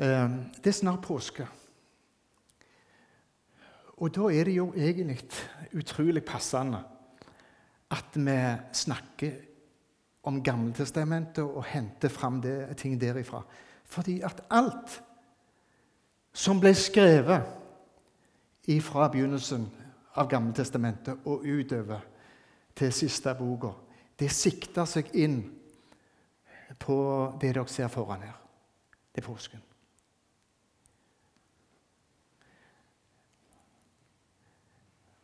Eh, 0.00 0.30
det 0.64 0.66
er 0.66 0.72
snart 0.72 1.02
påske. 1.04 1.44
Og 4.00 4.08
da 4.16 4.30
er 4.32 4.48
det 4.48 4.56
jo 4.56 4.70
egentlig 4.72 5.20
utrolig 5.76 6.24
passende 6.24 6.80
at 7.90 8.16
vi 8.16 8.36
snakker 8.72 9.32
om 10.22 10.42
Gammeltestamentet 10.44 11.44
og 11.44 11.64
henter 11.64 12.08
fram 12.08 12.40
det, 12.40 12.76
ting 12.76 13.00
derifra. 13.00 13.42
Fordi 13.84 14.20
at 14.20 14.40
alt 14.50 15.02
som 16.32 16.60
ble 16.60 16.74
skrevet 16.74 17.56
fra 18.80 19.08
begynnelsen 19.10 19.66
av 20.14 20.28
Gammeltestamentet 20.30 21.26
og 21.26 21.44
utover 21.44 22.04
til 22.76 22.92
siste 22.92 23.34
boka, 23.34 23.72
det 24.18 24.30
sikter 24.30 24.86
seg 24.86 25.10
inn 25.18 25.42
på 26.78 27.00
det 27.40 27.50
dere 27.56 27.66
ser 27.68 27.90
foran 27.90 28.22
her. 28.22 28.38
Det 29.10 29.24
er 29.24 29.26
påsken. 29.26 29.69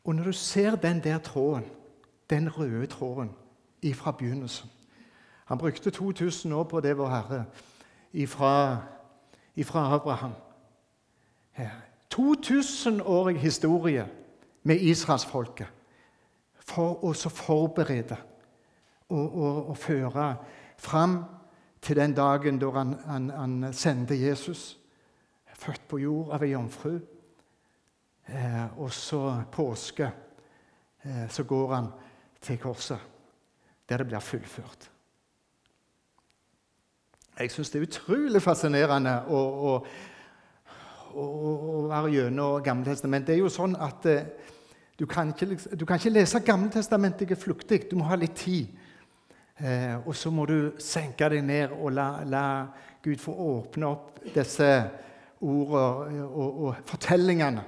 Og 0.07 0.15
når 0.15 0.25
du 0.25 0.33
ser 0.33 0.77
den 0.77 1.05
der 1.05 1.19
tråden, 1.19 1.65
den 2.31 2.59
røde 2.59 2.87
tråden 2.87 3.31
ifra 3.83 4.11
begynnelsen 4.11 4.71
Han 5.45 5.59
brukte 5.59 5.91
2000 5.91 6.53
år 6.53 6.63
på 6.63 6.81
det, 6.81 6.99
vår 6.99 7.09
Herre, 7.09 7.45
ifra, 8.13 8.79
ifra 9.57 9.95
Abraham. 9.95 10.33
2000-årig 12.15 13.41
historie 13.41 14.09
med 14.63 14.81
israelsfolket 14.81 15.67
for 16.55 17.05
å 17.05 17.13
forberede 17.15 18.17
og, 19.09 19.37
og, 19.37 19.69
og, 19.69 19.77
føre 19.77 20.37
fram 20.79 21.25
til 21.83 21.97
den 21.97 22.15
dagen 22.15 22.59
da 22.59 22.71
han, 22.71 22.95
han, 23.07 23.31
han 23.31 23.73
sendte 23.73 24.19
Jesus, 24.19 24.79
født 25.55 25.89
på 25.89 25.99
jord 25.99 26.35
av 26.35 26.43
ei 26.43 26.51
jomfru. 26.53 26.99
Eh, 28.27 28.79
og 28.79 28.93
så 28.93 29.43
påske, 29.53 30.11
eh, 31.03 31.29
så 31.31 31.45
går 31.45 31.75
han 31.75 31.87
til 32.41 32.59
korset, 32.59 32.99
der 33.89 33.97
det 34.03 34.07
blir 34.07 34.19
fullført. 34.19 34.91
Jeg 37.39 37.51
syns 37.51 37.71
det 37.71 37.79
er 37.79 37.87
utrolig 37.87 38.43
fascinerende 38.43 39.13
å, 39.29 39.39
å, 39.39 39.73
å, 41.15 41.27
å 41.77 41.85
være 41.87 42.11
gjennom 42.15 42.63
Gammeltestamentet. 42.65 43.29
Det 43.29 43.37
er 43.37 43.45
jo 43.45 43.53
sånn 43.53 43.77
at 43.79 44.09
eh, 44.11 44.27
du, 44.99 45.07
kan 45.07 45.31
ikke, 45.31 45.77
du, 45.77 45.85
kan 45.87 46.01
ikke, 46.01 46.15
lese 46.17 46.41
Gammeltestamentet 46.41 47.39
fluktig. 47.39 47.85
Du 47.91 47.97
må 48.01 48.09
ha 48.11 48.19
litt 48.19 48.35
tid. 48.41 48.73
Eh, 49.61 49.95
og 50.03 50.17
så 50.17 50.33
må 50.35 50.49
du 50.51 50.73
senke 50.83 51.29
deg 51.31 51.45
ned 51.47 51.77
og 51.77 51.93
la, 51.95 52.09
la 52.27 52.47
Gud 53.05 53.21
få 53.23 53.37
åpne 53.47 53.87
opp 53.87 54.19
disse 54.35 54.73
ordene 55.45 56.27
og, 56.27 56.61
og 56.67 56.85
fortellingene 56.89 57.63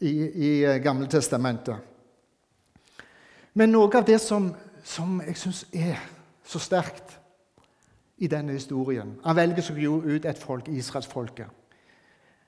i, 0.00 0.10
i 0.10 0.50
Gamle 0.60 0.80
Gammeltestamentet. 0.84 1.76
Men 3.52 3.72
noe 3.72 3.90
av 3.98 4.06
det 4.06 4.20
som, 4.22 4.50
som 4.86 5.18
jeg 5.26 5.36
syns 5.38 5.64
er 5.74 5.98
så 6.46 6.60
sterkt 6.62 7.16
i 8.20 8.28
denne 8.30 8.54
historien 8.56 9.14
Han 9.24 9.36
velger 9.36 9.64
seg 9.64 9.80
jo 9.82 10.00
ut 10.04 10.26
et 10.28 10.38
folk, 10.38 10.68
israelsfolket, 10.68 11.48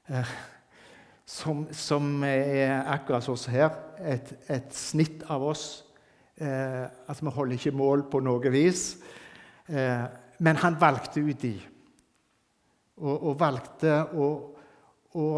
eh, 0.08 0.33
som, 1.27 1.64
som, 1.73 2.08
er 2.27 2.83
akkurat 2.92 3.25
som 3.25 3.36
oss 3.36 3.47
her. 3.48 3.70
Et, 3.98 4.33
et, 4.50 4.73
snitt 4.75 5.23
av 5.30 5.45
oss. 5.47 5.84
Eh, 6.36 6.84
altså, 7.06 7.25
Vi 7.25 7.34
holder 7.36 7.56
ikke 7.56 7.77
mål 7.78 8.03
på 8.11 8.20
noe 8.20 8.53
vis. 8.53 8.98
Eh, 9.69 10.05
men 10.42 10.58
han 10.61 10.77
valgte 10.80 11.23
ut 11.23 11.41
de. 11.41 11.55
Og, 13.00 13.14
og 13.30 13.39
valgte 13.41 13.95
å, 14.12 14.28
å 15.14 15.28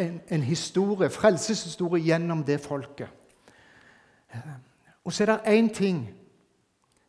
en, 0.00 0.20
en 0.28 0.42
historie, 0.42 1.10
frelseshistorie 1.10 2.04
gjennom 2.04 2.44
det 2.46 2.60
folket. 2.60 3.08
Og 5.04 5.12
så 5.12 5.24
er 5.24 5.32
det 5.32 5.58
én 5.58 5.68
ting 5.74 6.04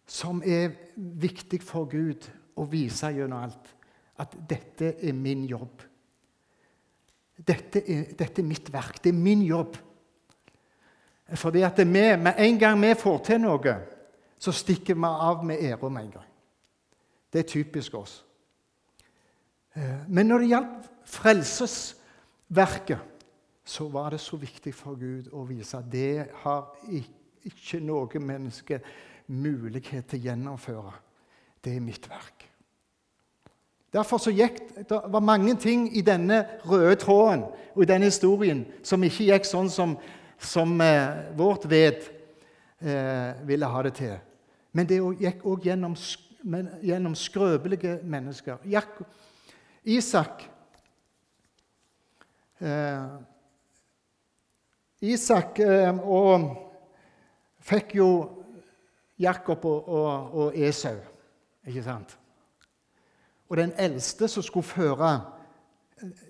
som 0.08 0.42
er 0.46 0.74
viktig 0.96 1.62
for 1.64 1.90
Gud 1.92 2.28
å 2.60 2.66
vise 2.70 3.12
gjennom 3.14 3.46
alt. 3.46 3.72
At 4.20 4.36
dette 4.50 4.96
er 5.02 5.16
min 5.18 5.46
jobb. 5.50 5.82
Dette 7.42 7.82
er, 7.82 8.12
dette 8.18 8.42
er 8.42 8.48
mitt 8.48 8.70
verk. 8.74 9.00
Det 9.04 9.10
er 9.10 9.18
min 9.18 9.42
jobb. 9.46 9.78
Fordi 11.36 11.62
at 11.64 11.78
vi, 11.80 11.86
med 11.86 12.34
en 12.38 12.60
gang 12.60 12.82
vi 12.82 12.92
får 13.00 13.24
til 13.26 13.42
noe, 13.42 13.76
så 14.42 14.52
stikker 14.52 14.98
vi 14.98 15.08
av 15.08 15.46
med 15.46 15.64
æra 15.64 15.90
med 15.90 16.04
en 16.04 16.12
gang. 16.18 16.28
Det 17.32 17.40
er 17.40 17.48
typisk 17.48 17.94
oss. 17.96 18.18
Eh, 19.76 20.08
men 20.08 20.28
når 20.28 20.44
det 20.44 20.50
gjaldt 20.52 20.90
frelsesverket, 22.52 23.00
så 23.64 23.88
var 23.88 24.10
det 24.10 24.20
så 24.20 24.38
viktig 24.38 24.74
for 24.74 24.96
Gud 24.96 25.30
å 25.32 25.46
vise 25.46 25.78
at 25.78 25.92
det 25.92 26.28
har 26.44 26.74
ikke 27.46 27.80
noe 27.80 28.20
menneske 28.20 28.82
mulighet 29.28 30.08
til 30.10 30.20
å 30.20 30.24
gjennomføre. 30.26 30.94
Det 31.64 31.76
er 31.76 31.82
mitt 31.82 32.10
verk. 32.10 32.48
Derfor 33.94 34.32
gikk, 34.32 34.60
Det 34.90 35.02
var 35.08 35.20
mange 35.20 35.56
ting 35.56 35.90
i 35.96 36.02
denne 36.02 36.46
røde 36.66 36.96
tråden 36.96 37.44
og 37.76 37.84
i 37.84 37.86
denne 37.86 38.06
historien 38.06 38.66
som 38.84 39.04
ikke 39.04 39.24
gikk 39.24 39.46
sånn 39.46 39.70
som, 39.70 39.98
som 40.40 40.82
eh, 40.82 41.36
vårt 41.38 41.70
ved 41.70 42.02
eh, 42.80 43.36
ville 43.46 43.66
ha 43.66 43.82
det 43.84 43.94
til. 43.94 44.18
Men 44.72 44.88
det 44.88 45.02
gikk 45.20 45.44
òg 45.46 45.66
gjennom, 45.66 45.96
gjennom, 46.82 47.16
skrøpelige 47.16 48.00
mennesker. 48.04 48.58
Isak 49.84 50.51
eh, 52.62 53.06
Isak 55.02 55.60
eh, 55.60 56.00
og 56.04 56.46
fikk 57.60 57.96
jo 57.96 58.10
Jakob 59.20 59.66
og, 59.66 59.88
og, 59.90 60.34
og 60.34 60.58
Esau. 60.58 60.98
Ikke 61.66 61.84
sant? 61.84 62.18
Og 63.50 63.58
den 63.58 63.74
eldste 63.78 64.28
som 64.28 64.44
skulle 64.44 64.64
føre 64.64 65.22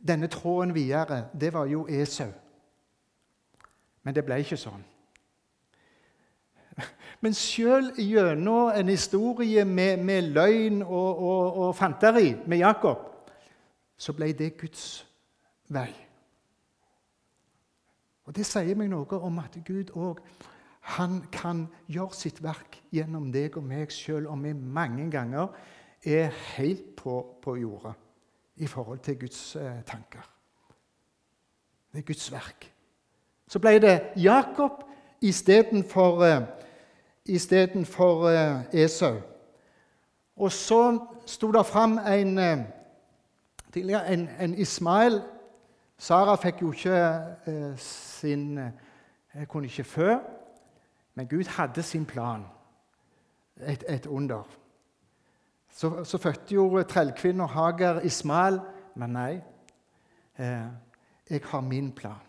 denne 0.08 0.28
tråden 0.28 0.74
videre, 0.76 1.26
det 1.40 1.54
var 1.54 1.66
jo 1.66 1.88
Esau. 1.88 2.32
Men 4.04 4.16
det 4.16 4.26
ble 4.26 4.40
ikke 4.42 4.58
sånn. 4.58 4.84
Men 7.22 7.36
sjøl 7.38 7.92
gjennom 8.02 8.72
en 8.74 8.90
historie 8.90 9.66
med, 9.66 10.02
med 10.02 10.32
løgn 10.34 10.82
og, 10.82 11.20
og, 11.22 11.58
og, 11.58 11.76
fanteri 11.78 12.34
med 12.48 12.64
Jakob, 12.64 13.04
så 13.98 14.14
ble 14.18 14.32
det 14.34 14.56
Guds 14.58 15.06
vei. 15.70 15.92
Og 18.32 18.36
Det 18.38 18.46
sier 18.48 18.78
meg 18.80 18.88
noe 18.88 19.18
om 19.20 19.40
at 19.42 19.58
Gud 19.68 19.90
òg 20.00 20.22
kan 21.36 21.66
gjøre 21.92 22.16
sitt 22.16 22.38
verk 22.40 22.78
gjennom 22.96 23.26
deg 23.34 23.58
og 23.60 23.66
meg, 23.68 23.92
selv 23.92 24.30
om 24.32 24.46
vi 24.48 24.54
mange 24.56 25.10
ganger 25.12 25.50
er 26.08 26.32
helt 26.56 26.94
på, 26.96 27.18
på 27.44 27.56
jordet 27.60 27.92
i 28.56 28.70
forhold 28.72 29.02
til 29.04 29.18
Guds 29.20 29.56
eh, 29.60 29.82
tanker. 29.84 30.24
Det 31.92 32.00
er 32.00 32.08
Guds 32.08 32.32
verk. 32.32 32.70
Så 33.52 33.60
ble 33.60 33.76
det 33.84 33.98
Jakob 34.16 34.80
istedenfor 35.22 36.24
eh, 36.24 36.48
istedenfor 37.26 38.30
eh, 38.30 38.84
Esau. 38.86 39.20
Og 40.40 40.56
så 40.56 40.86
sto 41.26 41.52
det 41.52 41.66
fram 41.68 42.00
en, 42.00 42.38
eh, 42.38 42.64
en, 43.76 44.30
en 44.40 44.56
Ismael. 44.56 45.20
Sara 46.02 46.34
fikk 46.36 46.64
jo 46.64 46.72
ikke 46.74 46.96
eh, 47.46 47.78
sin 47.78 48.58
Hun 48.58 49.46
Kunne 49.48 49.68
ikke 49.70 49.84
fø. 49.84 50.16
Men 51.16 51.28
Gud 51.28 51.44
hadde 51.44 51.84
sin 51.84 52.06
plan, 52.06 52.46
et, 53.58 53.84
et 53.88 54.06
under. 54.06 54.48
Så, 55.70 56.04
så 56.04 56.18
fødte 56.18 56.56
jo 56.56 56.84
trellkvinna 56.84 57.46
Hager 57.46 58.00
Ismael, 58.00 58.60
men 58.96 59.14
nei. 59.14 59.42
Eh, 60.40 60.66
jeg 61.30 61.42
har 61.44 61.62
min 61.62 61.92
plan, 61.92 62.20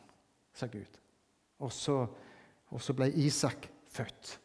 sa 0.55 0.67
Gud. 0.67 0.99
Og 1.59 1.73
så, 1.73 2.07
og 2.71 2.83
så 2.83 2.93
ble 2.93 3.09
Isak 3.13 3.71
født. 3.89 4.41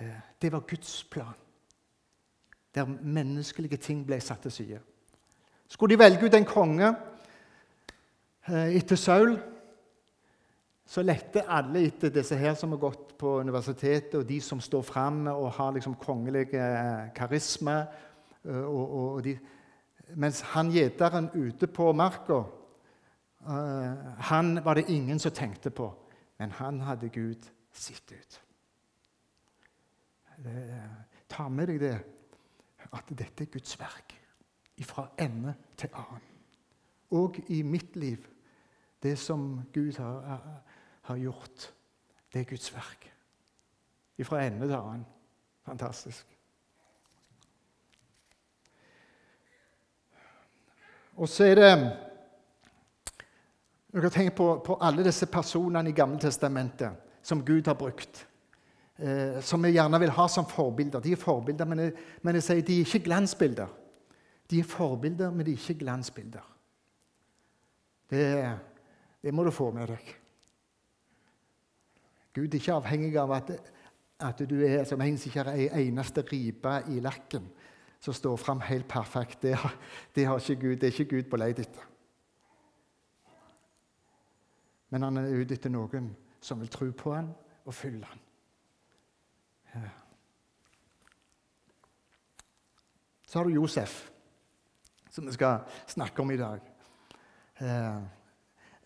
Eh, 0.00 0.20
det 0.42 0.52
var 0.52 0.60
Guds 0.60 1.04
plan, 1.04 1.36
der 2.74 2.84
menneskelige 3.02 3.76
ting 3.76 4.06
ble 4.06 4.20
satt 4.20 4.42
til 4.42 4.52
side. 4.52 4.80
Skulle 5.68 5.94
de 5.94 6.02
velge 6.02 6.26
ut 6.26 6.34
en 6.34 6.44
konge 6.48 6.88
eh, 6.88 7.09
etter 8.48 8.96
Saul, 8.96 9.34
så 10.90 11.02
lette 11.02 11.44
alle 11.46 11.84
etter 11.86 12.10
disse 12.14 12.38
her 12.38 12.56
som 12.58 12.72
har 12.74 12.80
gått 12.82 13.12
på 13.20 13.36
universitetet, 13.44 14.16
og 14.18 14.26
de 14.28 14.40
som 14.42 14.60
står 14.60 14.82
fram 14.82 15.26
og 15.30 15.52
har 15.58 15.74
liksom 15.76 15.94
kongelige 16.00 16.58
eh, 16.58 17.10
karisma. 17.14 17.84
Og, 18.44 18.80
og, 18.80 19.08
og 19.14 19.24
de, 19.24 19.36
mens 20.16 20.40
han 20.54 20.72
gjeteren 20.72 21.28
ute 21.36 21.68
på 21.70 21.92
marka, 21.92 22.40
han 24.30 24.64
var 24.64 24.74
det 24.74 24.90
ingen 24.92 25.18
som 25.18 25.32
tenkte 25.32 25.70
på. 25.70 25.86
Men 26.38 26.50
han 26.50 26.80
hadde 26.80 27.08
Gud 27.08 27.46
sitt 27.72 28.12
ut. 28.12 28.40
Ta 31.28 31.48
med 31.48 31.68
deg 31.68 31.80
det, 31.80 31.96
at 32.92 33.12
dette 33.12 33.44
er 33.44 33.52
Guds 33.52 33.78
verk. 33.80 34.16
Fra 34.80 35.10
ende 35.20 35.52
til 35.76 35.90
annen. 35.92 36.24
og 37.10 37.36
i 37.48 37.62
mitt 37.62 37.96
liv. 37.96 38.29
Det 39.02 39.18
som 39.18 39.62
Gud 39.72 39.96
har, 39.96 40.40
har 41.02 41.16
gjort, 41.16 41.72
det 42.32 42.40
er 42.40 42.50
Guds 42.50 42.74
verk. 42.74 43.06
Fra 44.20 44.42
ende 44.44 44.66
til 44.66 44.76
annen. 44.76 45.06
Fantastisk. 45.64 46.26
Og 51.16 51.28
så 51.28 51.44
er 51.44 51.54
det 51.54 51.72
Dere 53.90 54.02
kan 54.02 54.10
tenke 54.10 54.36
på, 54.36 54.62
på 54.64 54.76
alle 54.80 55.02
disse 55.04 55.26
personene 55.26 55.90
i 55.90 55.96
Gamle 55.96 56.20
Testamentet 56.20 57.08
som 57.26 57.40
Gud 57.44 57.66
har 57.66 57.74
brukt. 57.74 58.26
Eh, 58.96 59.40
som 59.40 59.62
vi 59.64 59.72
gjerne 59.74 59.98
vil 60.00 60.12
ha 60.14 60.28
som 60.28 60.46
forbilder. 60.46 61.00
De 61.00 61.12
er 61.12 61.18
forbilder, 61.18 61.64
men 61.64 61.78
jeg, 61.78 61.92
men 62.22 62.38
jeg 62.38 62.44
sier 62.46 62.62
de 62.62 62.76
er 62.76 62.86
ikke 62.86 63.06
glansbilder. 63.08 63.72
De 64.50 64.60
er 64.60 64.68
forbilder, 64.68 65.30
men 65.30 65.46
de 65.46 65.54
er 65.56 65.58
ikke 65.58 65.80
glansbilder. 65.80 66.44
Det, 68.10 68.24
det 69.22 69.34
må 69.34 69.44
du 69.44 69.50
få 69.52 69.70
med 69.74 69.90
deg. 69.92 70.14
Gud 72.34 72.54
er 72.54 72.60
ikke 72.60 72.76
avhengig 72.78 73.16
av 73.18 73.32
at, 73.36 73.50
at 74.22 74.42
du 74.48 74.60
er 74.64 74.84
som 74.88 75.00
en 75.02 75.18
som 75.18 75.30
ikke 75.30 75.44
har 75.44 75.52
ei 75.56 75.88
eneste 75.88 76.24
ripe 76.30 76.76
i 76.88 77.00
lakken 77.02 77.48
som 78.00 78.14
står 78.14 78.36
fram 78.36 78.60
helt 78.64 78.88
perfekt. 78.88 79.42
Det 79.42 79.58
det 80.14 80.26
har 80.26 80.38
ikke 80.38 80.60
Gud. 80.60 80.76
Det 80.76 80.88
er 80.88 81.00
ikke 81.00 81.16
Gud 81.16 81.30
på 81.30 81.36
leit 81.36 81.58
etter. 81.58 81.86
Men 84.90 85.02
han 85.02 85.16
er 85.16 85.34
ute 85.36 85.54
etter 85.54 85.70
noen 85.70 86.10
som 86.40 86.60
vil 86.60 86.68
tro 86.68 86.90
på 86.90 87.14
han 87.14 87.28
og 87.64 87.74
følge 87.74 88.04
han. 88.04 88.22
Så 93.26 93.38
har 93.38 93.44
du 93.46 93.54
Josef, 93.54 94.10
som 95.10 95.26
vi 95.26 95.32
skal 95.32 95.60
snakke 95.86 96.22
om 96.22 96.30
i 96.30 96.36
dag. 96.36 96.60
Eh, 97.60 98.00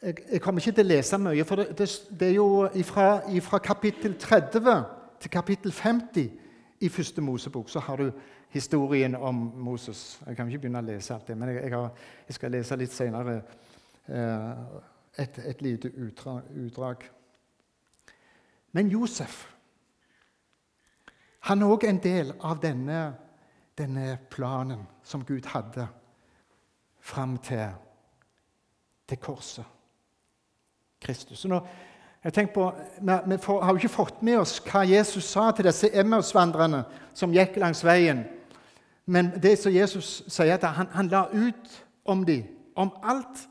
jeg, 0.04 0.14
jeg 0.32 0.40
kommer 0.40 0.60
ikke 0.60 0.76
til 0.76 0.84
å 0.84 0.92
lese 0.92 1.18
mye, 1.18 1.44
for 1.48 1.62
det, 1.62 1.78
det, 1.78 1.88
det 2.20 2.28
er 2.28 2.34
jo 2.36 2.68
fra 2.84 3.60
kapittel 3.64 4.18
30 4.20 4.70
til 5.20 5.30
kapittel 5.32 5.72
50 5.72 6.30
i 6.84 6.88
første 6.88 7.22
Mosebok 7.24 7.70
så 7.70 7.80
har 7.80 7.96
du 7.96 8.10
historien 8.54 9.14
om 9.14 9.34
Moses. 9.56 10.20
Jeg 10.26 10.36
kan 10.36 10.48
ikke 10.48 10.66
begynne 10.66 10.82
å 10.82 10.86
lese 10.86 11.14
alt 11.14 11.26
det, 11.28 11.36
men 11.38 11.48
jeg, 11.48 11.62
jeg, 11.64 11.72
har, 11.74 11.90
jeg 12.28 12.36
skal 12.36 12.52
lese 12.54 12.76
litt 12.78 12.92
senere 12.92 13.34
eh, 14.06 14.78
et, 15.24 15.38
et, 15.38 15.62
lite 15.62 15.90
utdrag. 15.96 17.08
Men 18.72 18.90
Josef 18.92 19.42
han 21.44 21.60
er 21.60 21.72
òg 21.72 21.84
en 21.84 21.98
del 22.00 22.30
av 22.40 22.60
denne, 22.62 23.00
denne, 23.76 24.18
planen 24.32 24.86
som 25.04 25.24
Gud 25.28 25.44
hadde 25.52 25.84
fram 27.04 27.36
til, 27.44 27.74
til 29.08 29.20
korset. 29.20 29.66
Kristus. 31.04 31.44
Og 31.44 31.52
nå, 31.52 31.60
jeg 32.24 32.48
på, 32.54 32.72
Vi, 33.00 33.12
vi 33.26 33.36
har 33.46 33.70
jo 33.70 33.76
ikke 33.76 33.88
fått 33.92 34.22
med 34.22 34.38
oss 34.40 34.56
hva 34.64 34.84
Jesus 34.88 35.24
sa 35.28 35.50
til 35.52 35.68
disse 35.68 35.90
Emmaus-vandrerne 35.92 36.84
som 37.14 37.34
gikk 37.34 37.58
langs 37.60 37.84
veien. 37.84 38.24
Men 39.06 39.32
det 39.42 39.58
som 39.60 39.72
Jesus 39.72 40.22
sier, 40.28 40.54
at 40.54 40.64
han, 40.64 40.88
han 40.92 41.10
la 41.12 41.26
ut 41.32 41.84
om 42.04 42.24
dem, 42.24 42.46
om 42.76 42.90
alt 43.02 43.44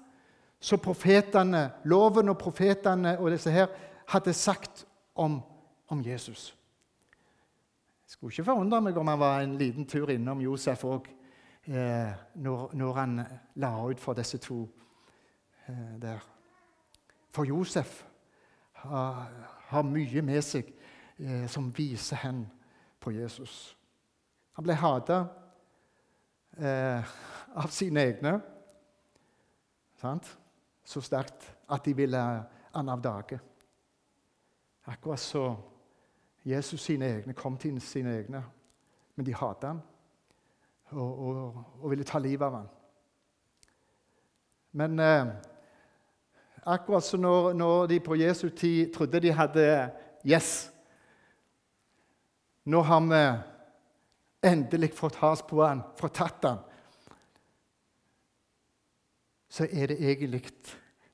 som 0.64 0.80
profetene, 0.80 1.70
loven 1.84 2.32
og 2.32 2.38
profetene 2.40 3.18
og 3.20 3.32
disse 3.34 3.52
her 3.52 3.68
hadde 4.10 4.34
sagt 4.34 4.86
om, 5.16 5.42
om 5.88 6.02
Jesus. 6.06 6.56
Jeg 8.06 8.16
skulle 8.16 8.34
ikke 8.34 8.48
forundre 8.48 8.82
meg 8.82 8.98
om 8.98 9.08
han 9.08 9.20
var 9.20 9.42
en 9.42 9.58
liten 9.58 9.86
tur 9.90 10.10
innom 10.14 10.42
Josef 10.42 10.86
òg 10.86 11.10
eh, 11.68 12.12
når, 12.36 12.70
når, 12.74 12.94
han 12.94 13.22
la 13.56 13.74
ut 13.86 14.00
for 14.00 14.18
disse 14.18 14.38
to 14.38 14.64
eh, 15.68 15.96
der. 16.02 16.33
For 17.34 17.48
Josef 17.50 18.04
har, 18.74 19.82
mye 19.82 20.22
med 20.22 20.42
seg 20.46 20.68
eh, 21.18 21.48
som 21.50 21.72
viser 21.74 22.20
hen 22.22 22.44
på 23.02 23.12
Jesus. 23.16 23.74
Han 24.54 24.66
ble 24.68 24.76
hata 24.78 25.18
eh, 26.58 27.14
av 27.58 27.72
sine 27.74 28.04
egne. 28.06 28.36
Sant? 29.98 30.30
Så 30.86 31.02
sterkt 31.02 31.48
at 31.74 31.86
de 31.86 31.96
ville 31.98 32.22
han 32.74 32.92
av 32.94 33.02
dage. 33.02 33.40
Akkurat 34.86 35.20
så 35.20 35.48
Jesus 36.46 36.84
sine 36.86 37.08
egne 37.08 37.34
kom 37.34 37.58
til 37.58 37.80
sine 37.82 38.18
egne, 38.20 38.44
men 39.16 39.26
de 39.26 39.34
hatet 39.34 39.70
ham 39.70 39.82
og, 40.92 41.20
og, 41.20 41.64
og, 41.80 41.90
ville 41.90 42.06
ta 42.06 42.20
livet 42.20 42.46
av 42.46 42.58
ham. 42.60 42.68
Men 44.78 45.00
eh, 45.00 45.34
Akkurat 46.66 47.04
som 47.04 47.20
når, 47.20 47.54
når, 47.54 47.88
de 47.88 48.00
på 48.00 48.16
Jesu 48.16 48.50
tid 48.50 48.94
trodde 48.94 49.20
de 49.20 49.32
hadde 49.32 49.90
Yes! 50.26 50.70
Nå 52.66 52.82
har 52.82 53.00
vi 53.00 53.24
endelig 54.48 54.94
fått 54.96 55.16
has 55.16 55.42
på 55.44 55.60
han, 55.66 55.82
fått 56.00 56.16
tatt 56.16 56.46
han. 56.48 56.62
Så 59.50 59.68
er 59.68 59.92
det 59.92 60.00
egentlig 60.00 60.46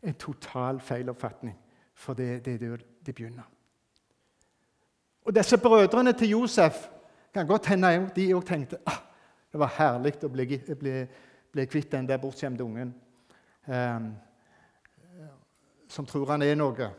en 0.06 0.13
total 0.13 0.80
feiloppfatning, 0.80 1.57
for 1.94 2.13
det, 2.13 2.45
det 2.45 2.54
er 2.54 2.57
der 2.57 2.86
det 3.06 3.16
begynner. 3.16 3.50
Og 5.25 5.36
disse 5.36 5.57
brødrene 5.57 6.13
til 6.13 6.30
Josef 6.30 6.88
kan 7.34 7.48
godt 7.48 7.66
hende 7.66 8.10
de 8.16 8.30
òg 8.34 8.45
tenkte 8.45 8.78
ah, 8.86 9.02
det 9.52 9.60
var 9.60 9.74
herlig 9.78 10.16
å 10.24 10.30
bli, 10.30 10.45
bli, 10.80 10.95
bli 11.52 11.66
kvitt 11.66 11.92
den 11.92 12.07
der 12.07 12.22
bortskjemte 12.22 12.63
ungen. 12.63 12.94
Um, 13.66 14.13
som 15.90 16.06
tror 16.06 16.30
han 16.30 16.46
er 16.46 16.56
noe. 16.58 16.90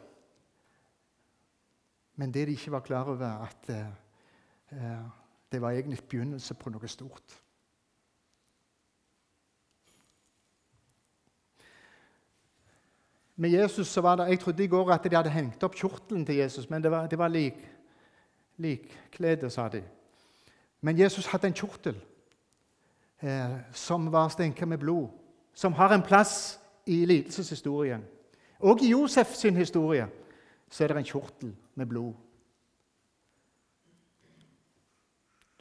Men 2.18 2.34
det 2.34 2.46
de 2.46 2.56
ikke 2.58 2.74
var 2.74 2.82
klar 2.84 3.08
over, 3.08 3.46
at 3.46 3.70
eh, 3.70 3.86
eh, 4.74 5.06
det 5.52 5.62
var 5.62 5.70
egentlig 5.70 6.02
begynnelse 6.04 6.54
på 6.54 6.70
noe 6.74 6.88
stort. 6.90 7.38
Med 13.40 13.50
Jesus 13.50 13.88
så 13.88 14.00
var 14.00 14.16
det, 14.16 14.28
Jeg 14.28 14.40
trodde 14.40 14.64
i 14.64 14.68
går 14.68 14.92
at 14.92 15.04
de 15.04 15.16
hadde 15.16 15.30
hengt 15.30 15.62
opp 15.62 15.74
kjortelen 15.74 16.26
til 16.26 16.34
Jesus, 16.42 16.70
men 16.70 16.82
det 16.82 16.90
var, 16.90 17.06
det 17.06 17.18
var 17.18 17.28
lik, 17.28 17.56
likkledet, 18.56 19.52
sa 19.52 19.68
de. 19.68 19.82
Men 20.80 20.98
Jesus 20.98 21.26
hadde 21.26 21.46
en 21.46 21.54
kjortel 21.56 21.96
eh, 23.22 23.56
som 23.72 24.12
var 24.12 24.28
stenka 24.28 24.66
med 24.66 24.78
blod, 24.78 25.08
som 25.54 25.72
har 25.72 25.94
en 25.94 26.02
plass 26.02 26.60
i 26.86 27.04
lidelseshistorien. 27.04 28.04
Og 28.60 28.82
i 28.82 28.90
Josef 28.90 29.34
sin 29.34 29.56
historie 29.56 30.08
så 30.70 30.84
er 30.84 30.88
det 30.88 30.96
en 30.96 31.04
kjortel 31.04 31.54
med 31.74 31.86
blod. 31.86 32.14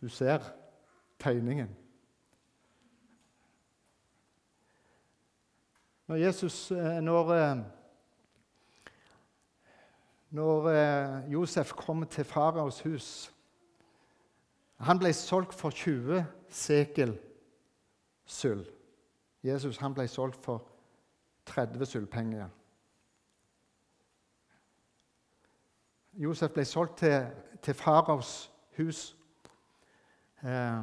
Du 0.01 0.09
ser 0.09 0.39
tegningen. 1.19 1.75
Når 6.07 6.15
Jesus 6.15 6.71
eh, 6.71 7.01
Når, 7.03 7.33
eh, 7.33 7.57
når 10.29 10.69
eh, 10.69 11.31
Josef 11.33 11.73
kom 11.73 12.05
til 12.07 12.23
faraos 12.23 12.79
hus 12.81 13.33
Han 14.77 14.99
ble 14.99 15.13
solgt 15.13 15.53
for 15.53 15.69
20 15.69 16.25
sekel 16.49 17.17
sølv. 18.25 18.65
Jesus 19.43 19.77
han 19.77 19.93
ble 19.93 20.07
solgt 20.07 20.39
for 20.43 20.63
30 21.45 21.85
sølvpenger. 21.85 22.47
Josef 26.19 26.51
ble 26.51 26.65
solgt 26.67 26.97
til, 26.99 27.27
til 27.63 27.73
faraos 27.73 28.51
hus. 28.77 29.15
Eh, 30.43 30.81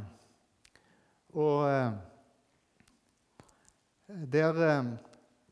og 1.36 1.66
eh, 1.68 1.92
der 4.32 4.60
eh, 4.64 4.88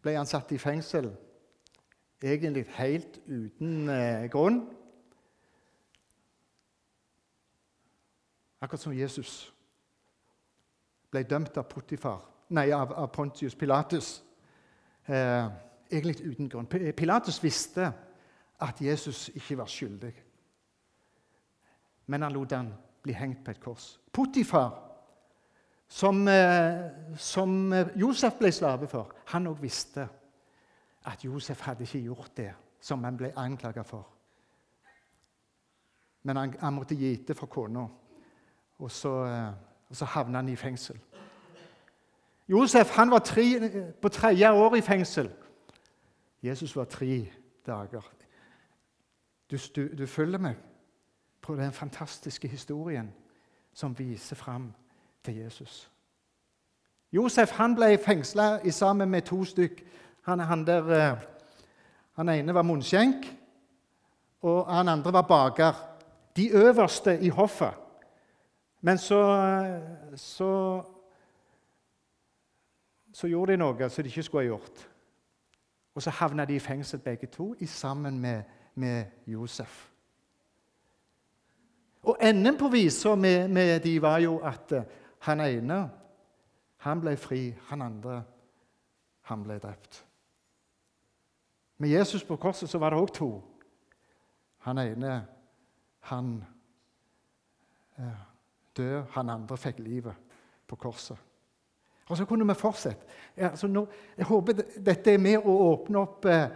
ble 0.01 0.15
han 0.17 0.29
satt 0.29 0.53
i 0.57 0.61
fengsel, 0.61 1.11
egentlig 2.23 2.65
helt 2.79 3.21
uten 3.29 3.91
eh, 3.93 4.25
grunn. 4.33 4.63
Akkurat 8.65 8.81
som 8.81 8.97
Jesus 8.97 9.53
ble 11.13 11.27
dømt 11.29 11.61
av, 11.61 11.69
Potifar, 11.69 12.25
nei, 12.57 12.71
av, 12.73 12.97
av 12.97 13.13
Pontius 13.13 13.55
Pilatus. 13.55 14.17
Eh, 15.05 15.45
egentlig 15.93 16.25
uten 16.25 16.49
grunn. 16.49 16.73
Pilatus 16.73 17.43
visste 17.45 17.93
at 18.65 18.81
Jesus 18.81 19.29
ikke 19.35 19.59
var 19.59 19.71
skyldig. 19.71 20.13
Men 22.07 22.23
han 22.23 22.33
lot 22.33 22.53
han 22.53 22.73
bli 23.05 23.13
hengt 23.13 23.45
på 23.45 23.53
et 23.53 23.61
kors. 23.61 24.01
Potifar, 24.13 24.81
som, 25.89 26.29
eh, 26.29 26.91
som 27.17 27.73
Josef 27.97 28.39
ble 28.41 28.53
slave 28.53 28.89
for, 28.89 29.13
han 29.27 29.47
òg 29.47 29.61
visste 29.63 30.09
at 31.05 31.25
Josef 31.25 31.61
hadde 31.61 31.85
ikke 31.85 32.05
gjort 32.05 32.37
det 32.37 32.53
som 32.81 33.05
han 33.05 33.17
ble 33.17 33.33
anklaga 33.37 33.83
for. 33.83 34.09
Men 36.25 36.37
han, 36.37 36.55
han 36.61 36.75
måtte 36.75 36.97
gi 36.97 37.13
etter 37.13 37.37
for 37.37 37.53
kona, 37.53 37.85
og 38.79 38.91
så, 38.91 39.13
eh, 39.29 39.53
så 39.93 40.09
havna 40.17 40.41
han 40.41 40.49
i 40.49 40.57
fengsel. 40.57 40.99
Josef 42.49 42.91
han 42.97 43.11
var 43.11 43.25
tre, 43.25 43.45
på 44.03 44.09
tredje 44.09 44.53
år 44.53 44.77
i 44.77 44.85
fengsel. 44.85 45.31
Jesus 46.43 46.77
var 46.77 46.85
tre 46.85 47.33
dager. 47.67 48.05
Du, 49.51 49.57
du, 49.77 49.89
du 49.99 50.07
følger 50.07 50.39
meg 50.39 50.57
på 51.41 51.57
den 51.57 51.73
fantastiske 51.73 52.49
historien 52.49 53.13
som 53.75 53.99
viser 53.99 54.37
fram 54.37 54.73
til 55.25 55.37
Jesus. 55.37 55.91
Josef 57.13 57.51
han 57.59 57.75
ble 57.75 57.99
fengsla 57.99 58.59
sammen 58.71 59.11
med 59.11 59.23
to 59.23 59.45
stykk. 59.45 59.85
Han, 60.27 60.41
han, 60.41 60.65
der, 60.67 60.91
eh, 60.91 61.19
han 62.13 62.29
ene 62.29 62.55
var 62.55 62.63
munnskjenk, 62.63 63.27
og 64.43 64.67
han 64.75 64.89
andre 64.89 65.13
var 65.13 65.23
baker. 65.23 65.75
De 66.37 66.49
øverste 66.51 67.19
i 67.21 67.29
hoffet. 67.29 67.75
Men 68.81 68.99
så, 68.99 69.21
så, 70.17 70.83
så 73.13 73.29
gjorde 73.29 73.53
de 73.53 73.63
noe 73.63 73.89
som 73.89 74.05
de 74.05 74.11
ikke 74.11 74.23
skulle 74.23 74.45
ha 74.45 74.49
gjort. 74.49 74.83
Og 75.95 76.03
så 76.03 76.11
havna 76.11 76.45
de 76.45 76.57
i 76.59 76.63
fengsel 76.63 76.99
begge 76.99 77.27
to 77.27 77.55
sammen 77.67 78.19
med, 78.19 78.43
med 78.75 79.05
Josef. 79.27 79.91
Og 82.03 82.17
enden 82.21 82.59
på 82.59 82.69
visa 82.69 83.15
med, 83.15 83.49
med 83.49 83.81
de 83.81 84.03
var 84.03 84.19
jo 84.19 84.39
at 84.45 84.73
eh, 84.73 84.89
han 85.25 85.41
ene 85.41 85.91
han 86.85 87.01
ble 87.01 87.17
fri, 87.17 87.55
han 87.71 87.83
andre 87.83 88.19
han 89.31 89.45
ble 89.45 89.57
drept. 89.59 90.03
Med 91.81 91.89
Jesus 91.89 92.25
på 92.25 92.37
korset 92.37 92.69
så 92.71 92.79
var 92.79 92.93
det 92.93 93.01
òg 93.01 93.13
to. 93.15 93.31
Han 94.69 94.79
ene 94.79 95.15
han 96.11 96.35
dør, 98.77 99.05
han 99.11 99.31
andre 99.31 99.57
fikk 99.57 99.79
livet 99.79 100.37
på 100.67 100.77
korset. 100.77 101.17
Og 102.09 102.17
så 102.17 102.27
kunne 102.29 102.47
vi 102.47 102.55
fortsette. 102.55 103.07
Altså, 103.37 103.67
nå, 103.67 103.87
jeg 104.17 104.27
håper 104.29 104.61
dette 104.77 105.15
er 105.15 105.23
med 105.23 105.41
å 105.41 105.55
åpne 105.71 106.03
opp 106.03 106.27
eh, 106.29 106.51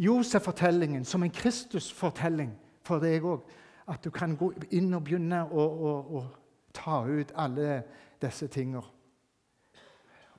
Josef-fortellingen 0.00 1.04
som 1.04 1.22
en 1.22 1.30
Kristus-fortelling 1.30 2.54
for 2.82 3.02
deg 3.02 3.24
òg. 3.24 3.42
At 3.90 4.04
du 4.04 4.10
kan 4.10 4.36
gå 4.36 4.52
inn 4.72 4.94
og 4.94 5.04
begynne 5.04 5.42
å, 5.44 5.64
å, 5.66 5.94
å 6.16 6.22
ta 6.72 7.02
ut 7.04 7.32
alle 7.36 7.82
disse 8.22 8.46
tingene. 8.48 8.82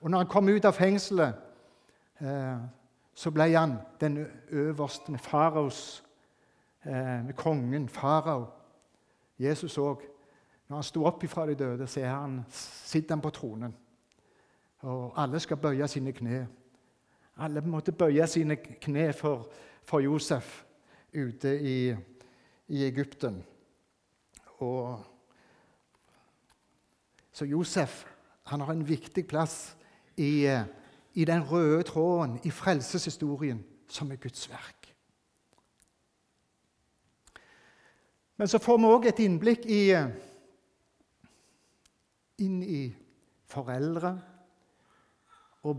Og 0.01 0.09
når 0.09 0.23
han 0.23 0.29
kom 0.31 0.49
ut 0.49 0.65
av 0.65 0.73
fengselet, 0.73 1.35
eh, 2.21 2.63
så 3.13 3.31
ble 3.31 3.51
han 3.53 3.75
den 4.01 4.23
øverste 4.49 5.11
med 5.11 5.19
faraos, 5.21 6.03
eh, 6.85 7.25
med 7.25 7.35
kongen 7.35 7.89
farao. 7.89 8.47
Jesus 9.37 9.77
òg. 9.77 10.01
Når 10.67 10.77
han 10.77 10.83
sto 10.83 11.05
opp 11.05 11.23
ifra 11.23 11.45
de 11.45 11.55
døde, 11.55 11.87
så 11.87 12.05
han, 12.05 12.45
sitter 12.49 13.15
han 13.15 13.21
på 13.21 13.29
tronen. 13.29 13.75
Og 14.81 15.13
alle 15.17 15.39
skal 15.39 15.57
bøye 15.57 15.87
sine 15.87 16.11
kne. 16.11 16.47
Alle 17.37 17.61
måtte 17.61 17.91
bøye 17.95 18.27
sine 18.27 18.57
kne 18.57 19.13
for, 19.13 19.47
for 19.83 20.03
Josef 20.03 20.63
ute 21.13 21.53
i, 21.61 21.95
i 22.67 22.83
Egypten. 22.85 23.41
Og, 24.59 24.99
så 27.31 27.45
Josef 27.45 28.03
han 28.51 28.61
har 28.61 28.73
en 28.73 28.87
viktig 28.87 29.27
plass 29.27 29.77
i, 30.17 30.47
i 31.13 31.25
den 31.25 31.43
røde 31.51 31.83
tråden 31.83 32.39
i 32.43 32.51
frelseshistorien, 32.51 33.63
som 33.87 34.11
er 34.11 34.19
Guds 34.19 34.49
verk. 34.49 34.81
Men 38.37 38.47
så 38.47 38.57
får 38.57 38.77
vi 38.81 38.89
òg 38.89 39.07
et 39.07 39.19
innblikk 39.21 39.65
i, 39.69 39.83
inn 42.41 42.61
i 42.65 42.81
foreldre 43.51 44.15
og 45.61 45.77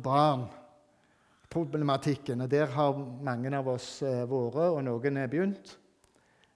barn-problematikken. 1.52 2.50
Der 2.50 2.66
har 2.66 2.96
mange 3.22 3.52
av 3.56 3.68
oss 3.68 4.02
eh, 4.02 4.24
vært, 4.28 4.58
og 4.72 4.80
noen 4.86 5.18
er 5.20 5.30
begynt. 5.30 5.76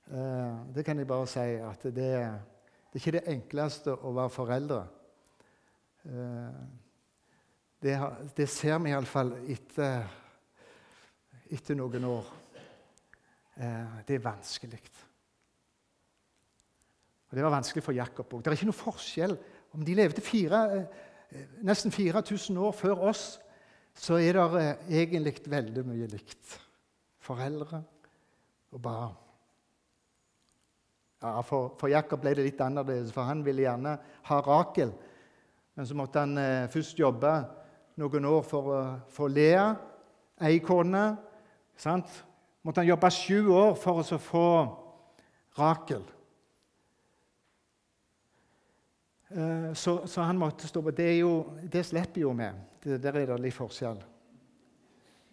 Eh, 0.09 0.57
det 0.75 0.85
kan 0.87 0.99
jeg 0.99 1.09
bare 1.09 1.27
si 1.29 1.45
at 1.61 1.83
det, 1.85 1.95
det 1.95 2.97
er 2.97 3.03
ikke 3.03 3.17
det 3.19 3.27
enkleste 3.35 3.93
å 3.97 4.13
være 4.17 4.33
foreldre. 4.33 4.81
Eh, 6.07 6.61
det, 7.83 7.97
det 8.37 8.49
ser 8.49 8.79
vi 8.83 8.95
iallfall 8.95 9.35
etter, 9.53 10.07
etter 11.53 11.79
noen 11.79 12.09
år. 12.09 12.31
Eh, 13.57 13.99
det 14.09 14.17
er 14.17 14.25
vanskelig. 14.25 14.81
Og 17.27 17.37
Det 17.37 17.43
var 17.45 17.59
vanskelig 17.59 17.85
for 17.85 17.97
Jakob 17.97 18.33
òg. 18.33 18.45
Det 18.45 18.53
er 18.53 18.57
ikke 18.57 18.71
noe 18.71 18.85
forskjell 18.85 19.37
om 19.77 19.83
de 19.85 19.97
levde 19.99 20.23
fire, 20.25 20.63
eh, 20.79 21.51
nesten 21.67 21.93
4000 21.93 22.57
år 22.57 22.73
før 22.73 23.11
oss. 23.11 23.27
Så 23.97 24.19
er 24.21 24.37
det 24.37 24.65
egentlig 24.93 25.39
veldig 25.49 25.85
mye 25.89 26.09
likt. 26.13 26.57
Foreldre 27.25 27.81
og 28.73 28.83
barn. 28.83 29.15
Ja, 31.23 31.41
for, 31.41 31.73
for, 31.81 31.89
Jakob 31.89 32.21
ble 32.23 32.35
det 32.37 32.45
litt 32.45 32.61
annerledes, 32.61 33.11
for 33.15 33.27
han 33.27 33.41
ville 33.45 33.65
gjerne 33.65 33.97
ha 34.29 34.41
Rakel. 34.45 34.93
Men 35.77 35.89
så 35.89 35.97
måtte 35.97 36.23
han 36.23 36.37
eh, 36.39 36.69
først 36.73 36.99
jobbe 37.01 37.33
noen 38.01 38.29
år 38.29 38.45
for, 38.45 38.75
for 39.13 39.33
Lea, 39.33 39.71
ei 40.45 40.61
kone. 40.65 41.07
Sant? 41.81 42.13
Måtte 42.63 42.85
han 42.85 42.91
jobbe 42.93 43.11
sju 43.15 43.49
år 43.57 43.75
for 43.81 44.05
å 44.05 44.21
få 44.21 44.47
Rakel. 45.57 46.05
Eh, 46.05 46.13
så, 49.75 50.07
så, 50.07 50.23
han 50.23 50.39
måtte 50.39 50.69
stå 50.69 50.81
på 50.87 50.93
Det, 50.95 51.09
jo, 51.19 51.31
det 51.73 51.83
slipper 51.87 52.21
jo 52.21 52.31
vi. 52.39 52.51
Der 52.87 53.17
er 53.19 53.27
det 53.27 53.41
litt 53.43 53.57
forskjell. 53.57 53.99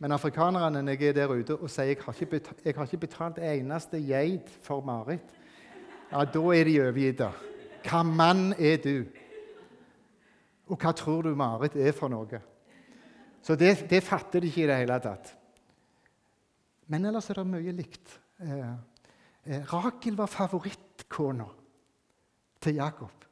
Men 0.02 0.12
afrikanerne 0.12 0.82
når 0.82 0.98
jeg 0.98 1.12
er 1.12 1.20
der 1.20 1.32
ute 1.32 1.56
og 1.56 1.70
sier 1.72 1.94
jeg 1.94 2.02
har 2.02 2.16
ikke 2.18 2.32
betalt, 2.32 2.64
jeg 2.66 2.76
har 2.76 2.88
ikke 2.90 3.04
betalt 3.06 3.38
eneste 3.40 4.02
geit 4.04 4.50
for 4.66 4.82
Marit, 4.84 5.30
ja, 6.10 6.26
da 6.26 6.42
er 6.54 6.68
de 6.68 6.80
overgitt. 6.82 7.22
Hva 7.84 8.02
mann 8.04 8.52
er 8.58 8.82
du? 8.84 9.06
Og 10.68 10.80
hva 10.80 10.92
tror 10.98 11.24
du 11.24 11.36
Marit 11.38 11.78
er 11.80 11.96
for 11.96 12.12
noe? 12.12 12.42
Så 13.44 13.56
det, 13.60 13.86
det 13.92 14.04
fatter 14.04 14.44
de 14.44 14.52
ikke 14.52 14.64
i 14.66 14.68
det 14.70 14.82
hele 14.82 15.00
tatt. 15.04 15.34
Men 16.92 17.08
ellers 17.08 17.30
er 17.32 17.40
det 17.40 17.48
mye 17.48 17.74
likt. 17.76 18.18
Eh, 18.44 18.70
eh, 19.48 19.66
Rakel 19.72 20.16
var 20.20 20.32
favorittkona 20.32 21.48
til 22.64 22.80
Jakob. 22.80 23.28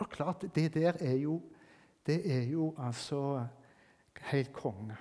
Og 0.01 0.09
klart, 0.09 0.45
det 0.55 0.73
der 0.73 0.93
er 0.99 1.15
jo 1.15 1.41
Det 2.05 2.31
er 2.33 2.43
jo 2.49 2.75
altså 2.77 3.45
helt 4.21 4.53
konge. 4.53 4.95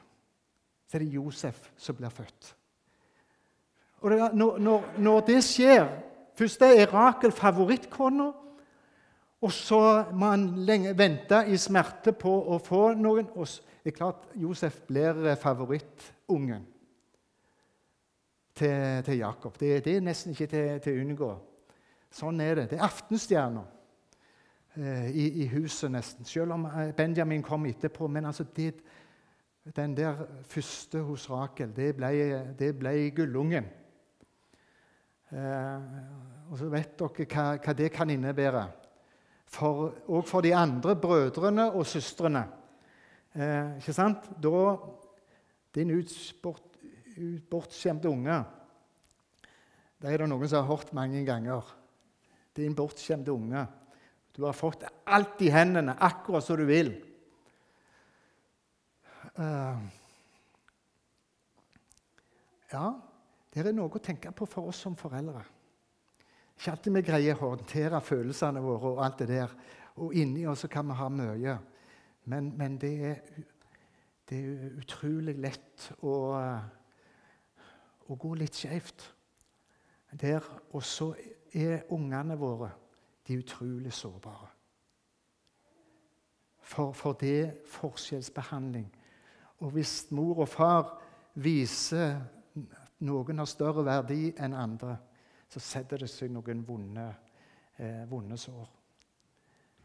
Så 0.86 0.96
er 0.96 0.98
det 0.98 1.14
Josef 1.14 1.70
som 1.76 1.96
blir 1.96 2.08
født. 2.08 2.56
Og 4.00 4.10
det, 4.10 4.34
når, 4.34 4.58
når, 4.58 4.84
når, 4.98 5.20
det 5.20 5.44
skjer 5.44 5.88
Først 6.34 6.62
er 6.62 6.92
Rakel 6.92 7.32
favorittkona. 7.32 8.32
Og 9.40 9.52
så 9.52 10.04
må 10.12 10.26
han 10.26 10.46
lenge 10.56 10.98
vente 10.98 11.44
i 11.48 11.56
smerte 11.56 12.12
på 12.12 12.32
å 12.52 12.58
få 12.58 12.92
noen. 12.92 13.28
Og 13.34 13.48
det 13.84 13.92
er 13.92 13.96
klart 13.96 14.28
Josef 14.36 14.82
blir 14.88 15.26
eh, 15.26 15.36
favorittungen 15.36 16.66
til, 18.54 19.02
til 19.04 19.16
Jakob. 19.18 19.56
Det, 19.60 19.84
det, 19.84 19.96
er 19.96 20.04
nesten 20.04 20.36
ikke 20.36 20.46
til, 20.46 20.92
å 20.92 21.04
unngå. 21.04 21.30
Sånn 22.10 22.40
er 22.42 22.58
det. 22.58 22.70
Det 22.72 22.78
er 22.78 22.86
aftenstjerner 22.86 23.66
eh, 24.76 25.10
i, 25.10 25.26
i, 25.44 25.48
huset, 25.52 25.90
nesten. 25.94 26.26
Selv 26.26 26.56
om 26.56 26.66
eh, 26.66 26.90
Benjamin 26.96 27.44
kom 27.46 27.68
etterpå. 27.70 28.08
Men 28.10 28.26
altså 28.30 28.46
det, 28.56 28.72
den 29.76 29.94
der 29.96 30.24
første 30.50 31.04
hos 31.06 31.28
Rakel, 31.30 31.70
det 31.76 31.92
ble, 31.98 32.12
det 32.58 32.72
ble 32.78 32.94
gullungen. 33.14 33.70
Eh, 35.30 35.90
og 36.50 36.58
så 36.58 36.70
vet 36.72 36.96
dere 36.98 37.26
hva, 37.30 37.44
hva 37.62 37.74
det 37.78 37.92
kan 37.94 38.10
innebære 38.10 38.64
for, 39.50 39.92
og 40.10 40.24
for 40.26 40.42
de 40.42 40.54
andre 40.54 40.96
brødrene 40.98 41.70
og 41.70 41.86
søstrene. 41.86 42.44
Eh, 43.34 43.76
ikke 43.78 43.94
sant? 43.94 44.26
Da 44.42 44.78
Din 45.70 45.92
utsport, 45.94 46.64
bortskjemte 47.50 48.08
unge 48.10 48.40
Det 50.02 50.10
er 50.10 50.18
det 50.18 50.26
noen 50.26 50.48
som 50.48 50.64
har 50.64 50.66
hørt 50.66 50.90
mange 50.92 51.22
ganger. 51.24 51.62
Din 52.56 52.74
bortskjemte 52.74 53.32
unge. 53.32 53.66
Du 54.36 54.44
har 54.46 54.56
fått 54.56 54.84
alt 55.04 55.42
i 55.42 55.50
hendene, 55.50 55.96
akkurat 55.98 56.44
som 56.44 56.58
du 56.58 56.66
vil. 56.68 56.92
Uh, 59.38 59.78
ja, 62.70 62.86
det 63.50 63.62
er 63.62 63.72
noe 63.74 63.90
å 63.90 64.02
tenke 64.02 64.32
på 64.36 64.46
for 64.48 64.70
oss 64.70 64.82
som 64.84 64.96
foreldre. 64.98 65.42
Ikke 66.60 66.74
alltid 66.74 66.96
vi 66.98 67.02
greier 67.06 67.38
å 67.40 67.54
håndtere 67.54 68.02
følelsene 68.04 68.62
våre 68.62 68.92
og 68.92 69.02
alt 69.04 69.22
det 69.22 69.30
der. 69.32 69.54
Og 70.04 70.14
inni 70.14 70.44
oss 70.48 70.66
kan 70.70 70.86
vi 70.90 70.96
ha 70.98 71.08
mye. 71.08 71.56
Men, 72.30 72.52
men 72.58 72.76
det, 72.78 72.92
er, 73.08 73.46
det, 74.28 74.38
er, 74.38 74.74
utrolig 74.78 75.34
lett 75.40 75.88
å, 76.04 76.14
å 78.06 78.18
gå 78.20 78.34
litt 78.38 78.60
skjevt. 78.60 79.06
Der, 80.20 80.44
og 80.74 80.84
så 80.84 81.14
er 81.54 81.84
ungene 81.92 82.36
våre 82.38 82.70
de 83.26 83.38
utrolig 83.38 83.92
sårbare. 83.92 84.48
For, 86.70 86.92
for 86.92 87.16
det 87.18 87.34
er 87.40 87.54
forskjellsbehandling. 87.66 88.86
Og 89.60 89.70
hvis 89.74 90.06
mor 90.14 90.44
og 90.44 90.48
far 90.48 90.92
viser 91.34 92.20
at 92.56 92.92
noen 93.06 93.42
har 93.42 93.48
større 93.48 93.84
verdi 93.84 94.30
enn 94.38 94.54
andre, 94.54 94.96
så 95.50 95.62
setter 95.62 96.04
det 96.04 96.10
seg 96.10 96.30
noen 96.32 96.62
vonde, 96.66 97.06
eh, 97.78 98.04
vonde 98.08 98.38
sår. 98.38 98.68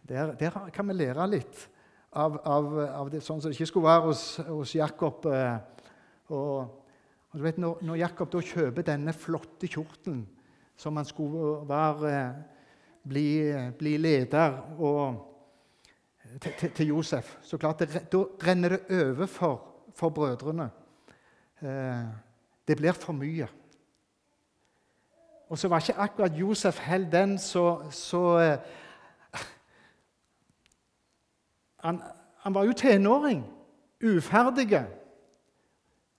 Der, 0.05 0.36
der, 0.38 0.60
kan 0.69 0.88
vi 0.88 0.93
lære 0.93 1.25
litt 1.27 1.63
av, 2.12 2.38
av, 2.45 2.67
av, 2.86 3.10
det, 3.10 3.24
sånn 3.25 3.41
som 3.41 3.50
det 3.50 3.57
ikke 3.57 3.72
skulle 3.72 3.89
være 3.89 4.05
hos, 4.05 4.25
hos 4.45 4.75
Jakob. 4.77 5.25
Eh, 5.25 5.57
og, 6.29 6.84
og 7.34 7.41
vet, 7.41 7.57
når, 7.60 7.81
når, 7.81 8.01
Jakob 8.03 8.31
da 8.31 8.43
kjøper 8.45 8.86
denne 8.86 9.15
flotte 9.17 9.69
kjortelen 9.72 10.22
som 10.77 10.96
han 10.96 11.05
skulle 11.05 11.67
være, 11.70 12.36
bli, 13.08 13.53
bli 13.77 13.98
leder 13.98 14.60
og, 14.79 15.32
til, 16.41 16.72
til, 16.72 16.88
Josef, 16.88 17.38
så 17.41 17.58
klart 17.58 17.79
det, 17.79 18.08
da 18.12 18.24
renner 18.48 18.70
det 18.75 19.03
over 19.03 19.25
for, 19.25 19.62
for 19.96 20.10
brødrene. 20.10 20.70
Eh, 21.62 22.05
det 22.67 22.77
blir 22.77 22.91
for 22.91 23.13
mye. 23.13 23.48
Og 25.50 25.58
så 25.58 25.67
var 25.67 25.79
ikke 25.79 26.01
akkurat 26.01 26.39
Josef 26.39 26.79
heller 26.79 27.10
den 27.10 27.38
så, 27.38 27.84
så 27.91 28.24
eh, 28.39 28.58
han, 31.86 32.01
han, 32.38 32.53
var 32.53 32.63
jo 32.63 32.74
tenåring, 32.74 33.46
uferdig. 34.03 34.82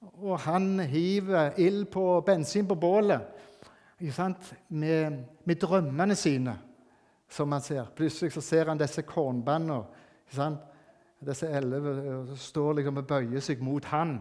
Og 0.01 0.41
han 0.41 0.81
hiver 0.81 1.51
ild 1.59 1.85
på 1.85 2.21
bensin 2.21 2.69
på 2.69 2.75
bålet 2.75 3.21
med, 3.99 5.25
med, 5.45 5.57
drømmene 5.57 6.15
sine, 6.15 6.57
som 7.29 7.53
han 7.53 7.61
ser. 7.65 7.89
Plutselig 7.97 8.33
så 8.33 8.41
ser 8.41 8.69
han 8.69 8.79
disse 8.79 9.03
kornbandene. 9.03 9.83
Disse 11.27 11.49
elleve 11.49 12.37
står 12.37 12.81
liksom 12.81 13.01
og 13.01 13.07
bøyer 13.09 13.41
seg 13.41 13.63
mot 13.65 13.85
han. 13.89 14.19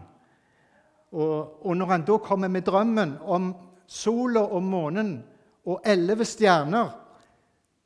Og, 1.12 1.66
og 1.66 1.76
når 1.76 1.92
han 1.92 2.06
da 2.08 2.16
kommer 2.18 2.48
med 2.48 2.64
drømmen 2.66 3.18
om 3.22 3.52
sola 3.86 4.42
og 4.42 4.62
månen 4.64 5.18
og 5.66 5.84
elleve 5.86 6.24
stjerner 6.26 6.90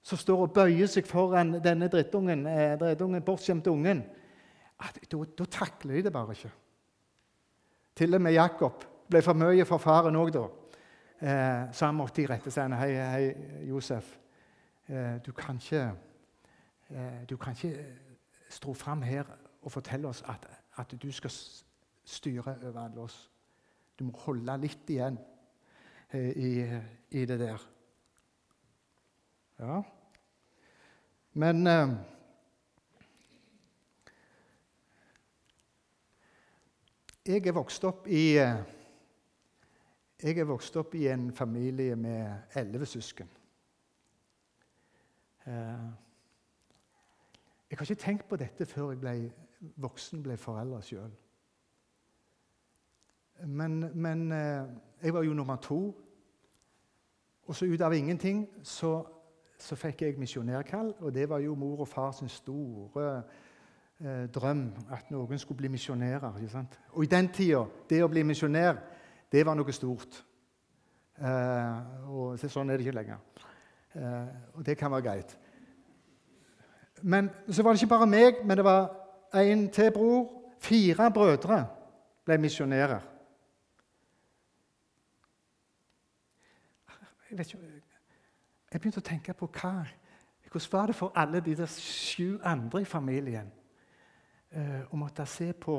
som 0.02 0.18
står 0.18 0.46
og 0.46 0.54
bøyer 0.56 0.88
seg 0.88 1.04
foran 1.08 1.58
denne 1.62 1.90
drittungen, 1.92 2.46
eh, 2.48 2.78
drittungen 2.80 3.24
bortskjemte 3.24 3.70
ungen, 3.70 4.00
da, 4.80 5.44
takler 5.44 5.98
de 5.98 6.06
det 6.06 6.12
bare 6.12 6.32
ikke. 6.32 6.52
Til 8.00 8.16
og 8.16 8.22
med 8.24 8.32
Jakob 8.32 8.86
ble 9.10 9.20
for 9.22 9.36
mye 9.36 9.66
for 9.68 9.82
faren 9.82 10.16
òg 10.16 10.32
da. 10.32 10.46
Eh, 11.20 11.72
så 11.72 11.86
han 11.86 11.94
måtte 11.94 12.22
irettesende. 12.22 12.76
Hei, 12.76 12.94
hei, 12.94 13.34
Josef. 13.68 14.18
Eh, 14.88 15.18
du 15.26 15.32
kan 15.32 15.56
ikke 15.56 15.92
eh, 16.90 17.28
Du 17.28 17.36
kan 17.36 17.52
ikke 17.52 17.86
stå 18.48 18.74
fram 18.74 19.02
her 19.02 19.24
og 19.62 19.72
fortelle 19.72 20.08
oss 20.08 20.24
at, 20.28 20.46
at 20.76 21.02
du 21.02 21.12
skal 21.12 21.30
styre 22.04 22.56
over 22.62 22.84
alle 22.84 23.00
oss. 23.00 23.30
Du 23.98 24.04
må 24.04 24.12
holde 24.24 24.56
litt 24.58 24.90
igjen. 24.90 25.18
Eh, 26.12 26.30
i, 26.30 26.80
i 27.10 27.24
det 27.24 27.38
der. 27.38 27.68
Ja. 29.58 29.82
Men 31.32 31.66
eh, 31.66 31.88
Jeg 37.26 37.46
er 37.46 37.52
vokst 37.52 37.84
opp 37.84 38.08
i 38.08 38.38
eh, 38.40 38.56
Jeg 40.22 40.38
er 40.38 40.44
vokst 40.44 40.76
opp 40.76 40.94
i 40.94 41.06
en 41.08 41.30
familie 41.32 41.96
med 41.96 42.52
elleve 42.54 42.86
søsken. 42.86 43.28
Jeg 47.70 47.78
har 47.78 47.80
ikke 47.80 47.94
tenkt 47.94 48.28
på 48.28 48.36
dette 48.36 48.66
før 48.66 48.90
jeg 48.90 49.00
ble 49.00 49.14
voksen, 49.80 50.22
ble 50.22 50.36
forelder 50.36 50.84
sjøl. 50.84 51.10
Men, 53.46 53.80
men 53.94 54.32
jeg 55.02 55.14
var 55.14 55.24
jo 55.24 55.32
nummer 55.32 55.56
to. 55.56 55.80
Og 57.46 57.56
så 57.56 57.66
ut 57.66 57.80
av 57.80 57.94
ingenting 57.96 58.44
så, 58.62 59.00
så 59.58 59.76
fikk 59.76 60.02
jeg 60.02 60.18
misjonærkall, 60.20 60.94
og 61.00 61.14
det 61.14 61.28
var 61.28 61.40
jo 61.42 61.54
mor 61.58 61.80
og 61.80 61.88
far 61.88 62.12
sin 62.12 62.28
store 62.28 63.22
eh, 64.00 64.26
drøm 64.30 64.68
at 64.92 65.10
noen 65.10 65.38
skulle 65.38 65.58
bli 65.64 65.72
misjonærer. 65.72 66.36
Og 66.92 67.04
i 67.04 67.10
den 67.10 67.32
tida, 67.32 67.64
det 67.90 68.04
å 68.04 68.10
bli 68.12 68.22
misjonær, 68.28 68.78
det 69.32 69.46
var 69.46 69.54
noe 69.54 69.72
stort. 69.72 70.24
Eh, 71.20 72.08
og 72.10 72.40
sånn 72.40 72.70
er 72.70 72.78
det 72.78 72.86
ikke 72.86 72.96
lenger. 72.96 73.20
Eh, 73.94 74.34
og 74.54 74.64
det 74.66 74.78
kan 74.78 74.92
være 74.92 75.06
greit. 75.06 75.36
Men 77.02 77.30
så 77.48 77.62
var 77.62 77.72
det 77.72 77.82
ikke 77.82 77.94
bare 77.94 78.10
meg, 78.10 78.42
men 78.44 78.56
det 78.56 78.64
var 78.64 78.90
en 79.34 79.68
til 79.72 79.92
bror. 79.94 80.28
Fire 80.60 81.10
brødre 81.10 81.62
ble 82.24 82.36
misjonærer. 82.38 83.00
Jeg, 87.30 87.40
ikke, 87.40 87.58
jeg 88.72 88.80
begynte 88.80 89.00
å 89.00 89.06
tenke 89.06 89.34
på 89.38 89.46
hva, 89.54 89.86
hvordan 90.50 90.72
var 90.72 90.90
det 90.90 90.96
for 90.98 91.12
alle 91.14 91.40
de 91.40 91.54
der 91.56 91.70
sju 91.70 92.40
andre 92.44 92.82
i 92.82 92.88
familien 92.88 93.52
uh, 94.56 94.82
å 94.90 94.98
måtte 94.98 95.24
se 95.30 95.52
på 95.52 95.76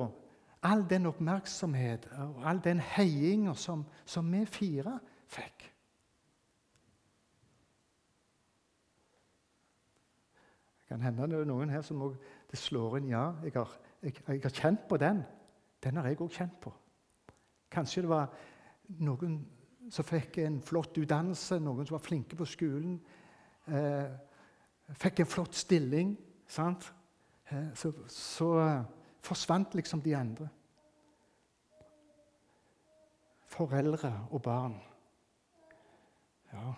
all 0.61 0.83
den 0.89 1.05
oppmerksomhet 1.09 2.07
og 2.21 2.43
all 2.45 2.61
den 2.63 2.79
heiinga 2.79 3.53
som, 3.57 3.85
som 4.05 4.27
vi 4.31 4.45
fire 4.45 4.99
fikk. 5.31 5.67
Det 10.75 10.87
kan 10.91 11.01
hende 11.01 11.29
det 11.31 11.39
er 11.39 11.49
noen 11.49 11.71
her 11.71 11.81
som 11.87 12.01
også, 12.05 12.19
det 12.51 12.59
slår 12.59 12.99
inn 12.99 13.09
ja. 13.13 13.31
Jeg 13.43 13.55
har, 13.55 13.73
jeg, 14.03 14.17
jeg 14.27 14.43
har 14.43 14.55
kjent 14.61 14.87
på 14.89 14.97
den. 14.99 15.23
Den 15.83 15.97
har 15.97 16.09
jeg 16.09 16.19
òg 16.21 16.33
kjent 16.35 16.57
på. 16.61 16.73
Kanskje 17.71 18.03
det 18.03 18.11
var 18.11 18.33
noen 18.99 19.39
som 19.91 20.05
fikk 20.05 20.41
en 20.43 20.59
flott 20.63 20.97
utdannelse, 20.99 21.57
noen 21.63 21.87
som 21.87 21.95
var 21.95 22.03
flinke 22.05 22.35
på 22.37 22.45
skolen. 22.45 22.99
Eh, 23.71 24.11
fikk 24.99 25.23
en 25.23 25.31
flott 25.31 25.55
stilling. 25.55 26.17
sant? 26.47 26.91
Eh, 27.49 27.71
så, 27.73 27.93
så 28.07 28.51
forsvant 29.21 29.75
liksom 29.75 30.01
de 30.01 30.15
andre. 30.15 30.47
Foreldre 33.51 34.13
og 34.31 34.41
barn. 34.41 34.77
Ja. 36.53 36.73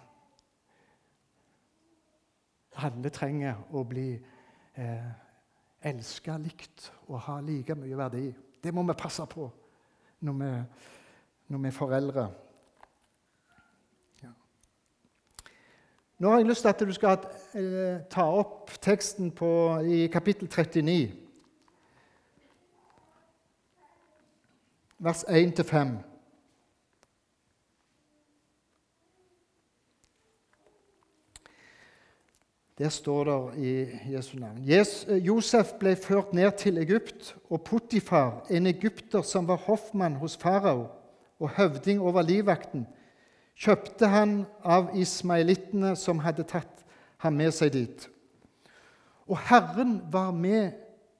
Alle 2.85 3.09
trenger 3.13 3.59
å 3.71 3.83
bli 3.85 4.07
eh, 4.17 5.11
elska 5.85 6.37
likt 6.41 6.89
og 7.07 7.19
ha 7.27 7.39
like 7.41 7.75
mye 7.77 7.97
verdi. 7.97 8.27
Det 8.63 8.73
må 8.73 8.83
vi 8.87 8.97
passe 8.97 9.25
på 9.29 9.49
når 10.23 10.39
vi, 10.39 10.51
når 11.47 11.63
vi 11.63 11.69
er 11.69 11.77
foreldre. 11.77 12.27
Nå 16.23 16.29
har 16.29 16.37
jeg 16.39 16.47
lyst 16.47 16.61
til 16.63 16.69
at 16.69 16.81
du 16.87 16.93
skal 16.95 17.17
eh, 17.59 18.03
ta 18.07 18.23
opp 18.31 18.69
teksten 18.81 19.31
på, 19.35 19.49
i 19.83 20.05
kapittel 20.07 20.47
39, 20.47 21.09
vers 25.03 25.23
1-5. 25.23 25.87
Der 32.77 32.89
står 32.89 33.23
det 33.23 33.63
i 33.63 33.87
Jesu 34.13 34.37
navn. 34.39 34.57
Eh, 34.57 35.17
Josef 35.17 35.73
ble 35.79 35.95
ført 35.95 36.33
ned 36.33 36.51
til 36.57 36.77
Egypt, 36.77 37.35
og 37.49 37.61
Potifar, 37.61 38.45
en 38.49 38.65
egypter 38.65 39.21
som 39.21 39.47
var 39.47 39.59
hoffmann 39.67 40.15
hos 40.15 40.37
farao 40.37 40.87
og 41.39 41.49
høvding 41.49 42.01
over 42.01 42.21
livvakten, 42.21 42.87
kjøpte 43.59 44.07
han 44.07 44.45
av 44.63 44.95
ismailittene 44.95 45.97
som 45.99 46.23
hadde 46.23 46.47
tatt 46.47 46.85
ham 47.17 47.35
med 47.35 47.51
seg 47.51 47.75
dit. 47.75 48.09
Og 49.27 49.37
Herren 49.51 49.99
var 50.11 50.31
med 50.31 50.71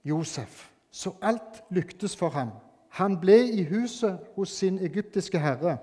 Josef, 0.04 0.70
så 0.92 1.12
alt 1.22 1.66
lyktes 1.70 2.16
for 2.16 2.30
ham. 2.30 2.56
Han 2.94 3.18
ble 3.18 3.40
i 3.50 3.64
huset 3.66 4.20
hos 4.36 4.50
sin 4.50 4.78
egyptiske 4.86 5.40
herre. 5.40 5.78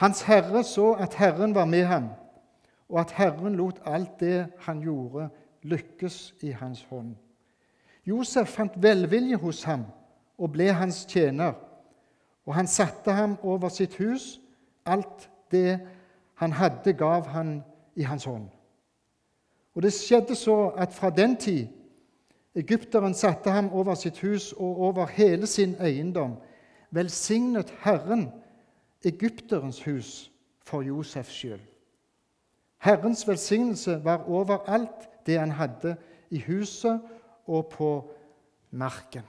Hans 0.00 0.22
herre 0.22 0.64
så 0.64 0.92
at 0.92 1.14
Herren 1.14 1.54
var 1.54 1.64
med 1.64 1.84
ham, 1.84 2.08
og 2.88 3.00
at 3.00 3.12
Herren 3.12 3.54
lot 3.54 3.82
alt 3.86 4.20
det 4.20 4.46
han 4.58 4.80
gjorde, 4.80 5.28
lykkes 5.62 6.34
i 6.40 6.50
hans 6.50 6.82
hånd. 6.90 7.14
Josef 8.06 8.48
fant 8.48 8.72
velvilje 8.82 9.36
hos 9.36 9.62
ham 9.64 9.84
og 10.38 10.52
ble 10.52 10.72
hans 10.72 11.04
tjener, 11.08 11.52
og 12.46 12.54
han 12.54 12.66
satte 12.66 13.12
ham 13.12 13.36
over 13.42 13.68
sitt 13.68 13.96
hus. 13.96 14.40
Alt 14.86 15.30
det 15.50 15.80
han 16.34 16.52
hadde, 16.52 16.92
gav 16.92 17.26
han 17.26 17.62
i 17.96 18.02
hans 18.02 18.24
hånd. 18.24 18.48
Og 19.74 19.82
det 19.82 19.92
skjedde 19.92 20.34
så 20.34 20.68
at 20.76 20.92
fra 20.92 21.10
den 21.10 21.36
tid 21.36 21.66
Egypteren 22.54 23.14
satte 23.14 23.50
ham 23.50 23.72
over 23.72 23.94
sitt 23.94 24.20
hus 24.22 24.52
og 24.52 24.80
over 24.80 25.06
hele 25.06 25.46
sin 25.46 25.74
eiendom, 25.82 26.36
velsignet 26.90 27.74
Herren 27.82 28.28
egypterens 29.04 29.82
hus 29.82 30.30
for 30.62 30.82
Josefs 30.82 31.34
skyld. 31.34 31.60
Herrens 32.78 33.28
velsignelse 33.28 34.04
var 34.04 34.28
over 34.28 34.58
alt 34.68 35.26
det 35.26 35.38
han 35.38 35.50
hadde 35.50 35.96
i 36.30 36.38
huset 36.38 37.00
og 37.46 37.66
på 37.66 38.10
marken. 38.70 39.22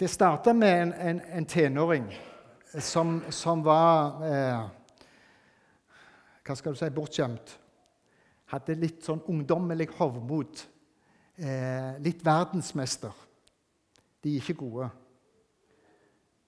Det 0.00 0.10
starta 0.10 0.52
med 0.52 0.82
en, 0.82 0.92
en, 0.92 1.20
en, 1.32 1.46
tenåring 1.46 2.14
som, 2.78 3.22
som 3.30 3.64
var 3.64 4.22
eh, 4.26 4.64
Hva 6.44 6.56
skal 6.58 6.74
du 6.74 6.78
si 6.78 6.90
bortskjemt. 6.92 7.54
Hadde 8.54 8.76
litt 8.78 9.02
sånn 9.02 9.22
ungdommelig 9.30 9.88
hovmod. 9.98 10.62
Eh, 11.34 11.96
litt 12.04 12.22
verdensmester. 12.22 13.14
De 14.22 14.30
er 14.30 14.42
ikke 14.42 14.60
gode. 14.60 14.86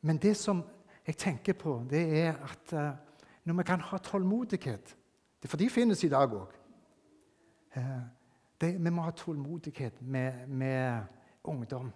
Men 0.06 0.20
det 0.22 0.36
som 0.38 0.62
jeg 1.06 1.18
tenker 1.18 1.56
på, 1.58 1.80
det 1.90 2.04
er 2.20 2.38
at 2.46 2.74
eh, 2.78 2.92
når 3.46 3.58
vi 3.58 3.66
kan 3.66 3.82
ha 3.90 3.98
tålmodighet 4.02 4.94
For 5.46 5.60
de 5.60 5.68
finnes 5.70 6.00
i 6.02 6.08
dag 6.10 6.32
òg. 6.34 6.54
Eh, 7.76 8.00
vi 8.58 8.90
må 8.90 9.04
ha 9.04 9.12
tålmodighet 9.14 10.00
med, 10.02 10.48
med 10.48 11.04
ungdom. 11.44 11.92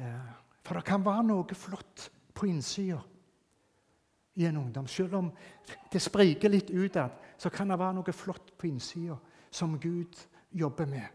Uh, 0.00 0.32
for 0.64 0.74
det 0.74 0.84
kan 0.84 1.04
være 1.04 1.24
noe 1.28 1.56
flott 1.56 2.10
på 2.34 2.48
innsida 2.50 2.98
i 4.34 4.46
en 4.46 4.56
ungdom. 4.56 4.86
Selv 4.86 5.14
om 5.14 5.32
det 5.92 6.02
spriker 6.02 6.48
litt 6.48 6.70
utad, 6.70 7.10
så 7.38 7.50
kan 7.50 7.70
det 7.70 7.78
være 7.78 7.98
noe 7.98 8.12
flott 8.12 8.54
på 8.58 8.66
innsida 8.66 9.16
som 9.50 9.78
Gud 9.80 10.18
jobber 10.52 10.86
med. 10.86 11.06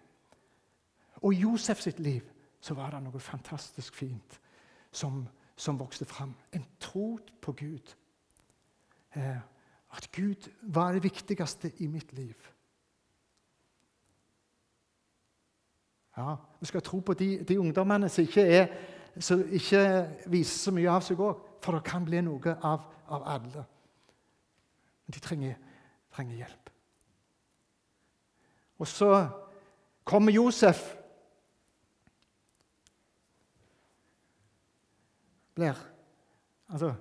Og 1.22 1.34
i 1.34 1.42
Josef 1.42 1.82
sitt 1.82 2.00
liv 2.00 2.22
så 2.62 2.74
var 2.78 2.92
det 2.94 3.02
noe 3.04 3.20
fantastisk 3.20 3.96
fint 3.96 4.40
som, 4.92 5.24
som 5.56 5.80
vokste 5.80 6.06
fram. 6.06 6.34
En 6.54 6.66
tro 6.80 7.18
på 7.42 7.54
Gud. 7.58 7.96
Eh, 9.16 9.40
at 9.98 10.12
Gud 10.12 10.50
var 10.62 10.92
det 10.92 11.04
viktigste 11.04 11.72
i 11.78 11.88
mitt 11.88 12.14
liv. 12.14 12.36
Ja, 16.18 16.36
Vi 16.60 16.66
skal 16.66 16.82
tro 16.82 17.00
på 17.00 17.14
de, 17.14 17.44
de 17.44 17.60
ungdommene 17.60 18.10
som 18.10 18.22
ikke, 18.22 18.42
er, 18.42 18.68
som 19.20 19.44
ikke, 19.52 20.10
viser 20.26 20.60
så 20.60 20.72
mye 20.72 20.90
av 20.90 21.06
seg 21.06 21.20
òg, 21.22 21.44
for 21.68 21.76
det 21.76 21.84
kan 21.84 22.06
bli 22.08 22.22
noe 22.24 22.54
av, 22.64 22.84
av 23.12 23.26
alle. 23.28 23.62
Men 25.04 25.16
de 25.16 25.20
trenger, 25.20 25.58
trenger 26.16 26.38
hjelp. 26.40 26.70
Og 28.80 28.88
så 28.88 29.10
kommer 30.08 30.32
Josef 30.32 30.86
blir 35.58 35.84
Altså 36.68 36.94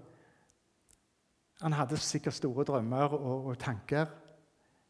Han 1.63 1.79
hadde 1.79 2.03
sikkert 2.03 2.35
store 2.35 2.67
drømmer 2.67 3.15
og, 3.15 3.47
og 3.53 3.59
tanker, 3.59 4.11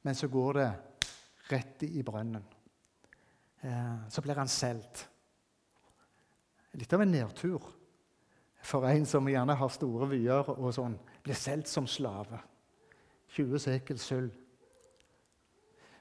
men 0.02 0.16
så 0.16 0.28
går 0.28 0.52
det 0.56 0.70
rett 1.52 1.84
i 1.86 2.02
brønnen. 2.02 2.42
Eh, 3.60 4.08
så 4.08 4.24
blir 4.24 4.40
han 4.40 4.50
solgt. 4.50 5.04
Litt 6.76 6.92
av 6.92 7.04
en 7.04 7.12
nedtur 7.12 7.75
for 8.66 8.86
en 8.88 9.06
som 9.06 9.28
gjerne 9.30 9.54
har 9.54 9.70
store 9.70 10.08
vyer 10.10 10.50
og 10.56 10.72
sånn. 10.74 10.96
Blir 11.22 11.38
solgt 11.38 11.70
som 11.70 11.86
slave. 11.86 12.40
20 13.36 13.62
sekel 13.62 14.00
sølv. 14.00 14.34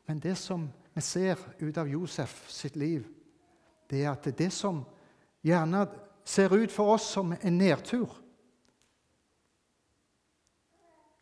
Men 0.06 0.22
det 0.22 0.36
som 0.38 0.68
vi 0.94 1.02
ser 1.02 1.40
ut 1.60 1.78
av 1.78 1.90
Josef 1.90 2.46
sitt 2.50 2.76
liv, 2.78 3.06
det 3.90 4.04
er 4.04 4.12
at 4.14 4.30
det 4.38 4.52
som 4.54 4.84
gjerne 5.46 5.86
ser 6.26 6.54
ut 6.54 6.74
for 6.74 6.96
oss 6.96 7.10
som 7.16 7.34
en 7.36 7.58
nedtur, 7.58 8.10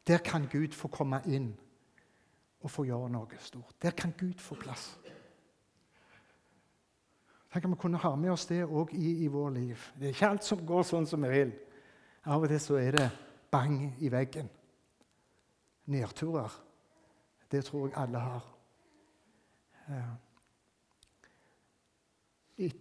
der 0.08 0.20
kan 0.24 0.48
Gud 0.52 0.76
få 0.76 0.90
komme 0.92 1.22
inn 1.32 1.54
og 2.64 2.72
få 2.72 2.86
gjøre 2.88 3.12
noe 3.12 3.40
stort. 3.44 3.76
Der 3.82 3.96
kan 3.96 4.14
Gud 4.20 4.40
få 4.40 4.56
plass. 4.60 4.94
Tenk 7.54 7.66
om 7.66 7.76
vi 7.76 7.82
kunne 7.84 7.98
ha 8.02 8.16
med 8.18 8.32
oss 8.34 8.48
det 8.50 8.64
òg 8.66 8.96
i, 8.98 9.12
i 9.24 9.28
vår 9.30 9.52
liv. 9.54 9.82
Det 9.94 10.08
er 10.08 10.16
ikke 10.16 10.30
alt 10.34 10.46
som 10.48 10.64
går 10.66 10.88
sånn 10.90 11.06
som 11.06 11.22
vi 11.22 11.30
vil. 11.30 11.52
Av 12.26 12.42
og 12.42 12.50
til 12.50 12.62
så 12.64 12.80
er 12.82 12.98
det 12.98 13.06
bang 13.54 13.76
i 14.02 14.10
veggen. 14.10 14.50
Nedturer. 15.94 16.56
Det 17.54 17.62
tror 17.68 17.92
jeg 17.92 17.98
alle 18.02 18.24
har. 18.24 18.50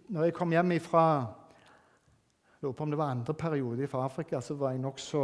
Når 0.09 0.25
jeg 0.25 0.35
kom 0.39 0.57
hjem 0.57 0.73
fra 0.81 1.05
lurer 2.63 2.73
på 2.73 2.87
om 2.87 2.89
det 2.95 3.01
var 3.03 3.13
andre 3.13 3.37
periode 3.37 3.87
fra 3.91 4.07
Afrika, 4.07 4.41
så 4.41 4.57
var 4.57 4.73
jeg 4.73 4.81
nokså 4.81 5.23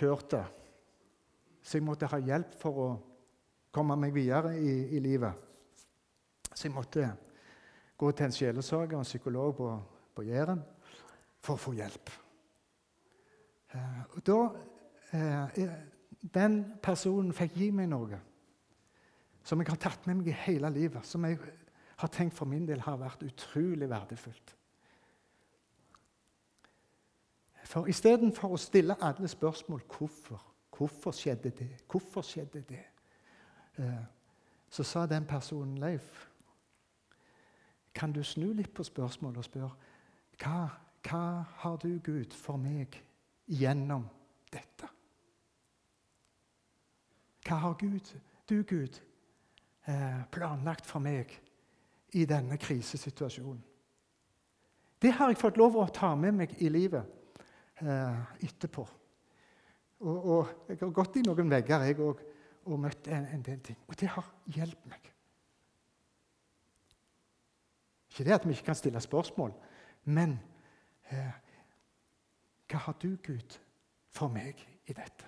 kjørt. 0.00 0.34
Så 1.62 1.78
jeg 1.78 1.86
måtte 1.86 2.10
ha 2.10 2.18
hjelp 2.18 2.58
for 2.58 2.84
å 2.88 2.92
komme 3.70 3.94
meg 4.00 4.18
videre 4.18 4.56
i, 4.58 4.96
i 4.96 4.98
livet. 4.98 5.46
Så 6.50 6.66
jeg 6.66 6.74
måtte 6.74 7.12
gå 8.00 8.10
til 8.16 8.26
en 8.26 8.32
sjelesorger 8.32 8.96
og 8.96 9.02
en 9.02 9.08
psykolog 9.08 9.54
på, 9.56 9.68
på 10.16 10.24
Jæren 10.24 10.62
for 11.40 11.56
å 11.56 11.60
få 11.60 11.74
hjelp. 11.76 12.12
Eh, 13.74 14.02
og 14.16 14.26
da, 14.26 14.40
eh, 15.12 15.70
Den 16.20 16.74
personen 16.82 17.32
fikk 17.32 17.54
gi 17.56 17.70
meg 17.72 17.88
noe 17.88 18.18
som 19.44 19.60
jeg 19.60 19.70
har 19.70 19.78
tatt 19.80 20.06
med 20.06 20.18
meg 20.18 20.28
i 20.28 20.36
hele 20.36 20.68
livet, 20.70 21.06
som 21.06 21.24
jeg 21.24 21.38
har 21.96 22.08
tenkt 22.12 22.36
for 22.36 22.44
min 22.44 22.66
del 22.68 22.82
har 22.84 22.98
vært 23.00 23.22
utrolig 23.24 23.88
verdifullt. 23.88 24.52
For 27.64 27.88
istedenfor 27.88 28.52
å 28.52 28.60
stille 28.60 28.98
alle 29.00 29.28
spørsmål 29.28 29.80
hvorfor, 29.88 30.42
hvorfor 30.76 31.16
skjedde 31.16 31.50
det, 31.56 31.70
hvorfor 31.88 32.22
skjedde 32.22 32.62
det, 32.68 32.84
eh, 33.78 34.04
så 34.70 34.84
sa 34.84 35.06
den 35.06 35.24
personen 35.24 35.78
Leif 35.78 36.29
Kan 37.94 38.12
du 38.12 38.22
snu 38.24 38.52
litt 38.54 38.72
på 38.74 38.84
spørsmålet 38.86 39.42
og 39.42 39.46
spørre 39.48 39.70
hva, 40.40 40.60
hva 41.04 41.24
har 41.62 41.78
du, 41.82 41.90
Gud, 42.04 42.32
for 42.36 42.60
meg 42.60 42.96
gjennom 43.50 44.06
dette? 44.52 44.88
Hva 47.46 47.58
har 47.64 47.74
Gud, 47.80 48.12
du, 48.48 48.62
Gud, 48.62 49.00
eh, 49.88 50.22
planlagt 50.32 50.86
for 50.86 51.02
meg 51.02 51.34
i 52.16 52.24
denne 52.28 52.56
krisesituasjonen? 52.60 53.64
Det 55.00 55.12
har 55.16 55.30
jeg 55.32 55.40
fått 55.40 55.56
lov 55.56 55.78
å 55.80 55.88
ta 55.92 56.12
med 56.14 56.36
meg 56.36 56.56
i 56.60 56.68
livet 56.68 57.36
eh, 57.80 58.18
etterpå. 58.44 58.84
Og, 60.00 60.18
og, 60.18 60.52
jeg 60.68 60.80
har 60.80 60.92
gått 60.96 61.16
i 61.20 61.24
noen 61.24 61.48
vegger 61.52 61.86
jeg 61.88 61.98
og, 62.04 62.20
og 62.68 62.80
møtt 62.80 63.08
en, 63.12 63.26
en, 63.34 63.42
del 63.44 63.60
ting. 63.64 63.78
Og 63.88 63.96
det 64.00 64.08
har 64.12 64.28
hjulpet 64.48 64.92
meg. 64.92 65.10
Ikke 68.20 68.28
det 68.28 68.34
at 68.34 68.48
vi 68.48 68.52
ikke 68.52 68.62
kan 68.62 68.74
stille 68.74 69.00
spørsmål, 69.00 69.52
men 70.04 70.40
eh, 71.10 71.30
hva 72.68 72.78
har 72.78 72.92
du, 72.92 73.16
Gud, 73.26 73.54
for 74.12 74.28
meg 74.28 74.60
i 74.84 74.92
dette? 74.92 75.24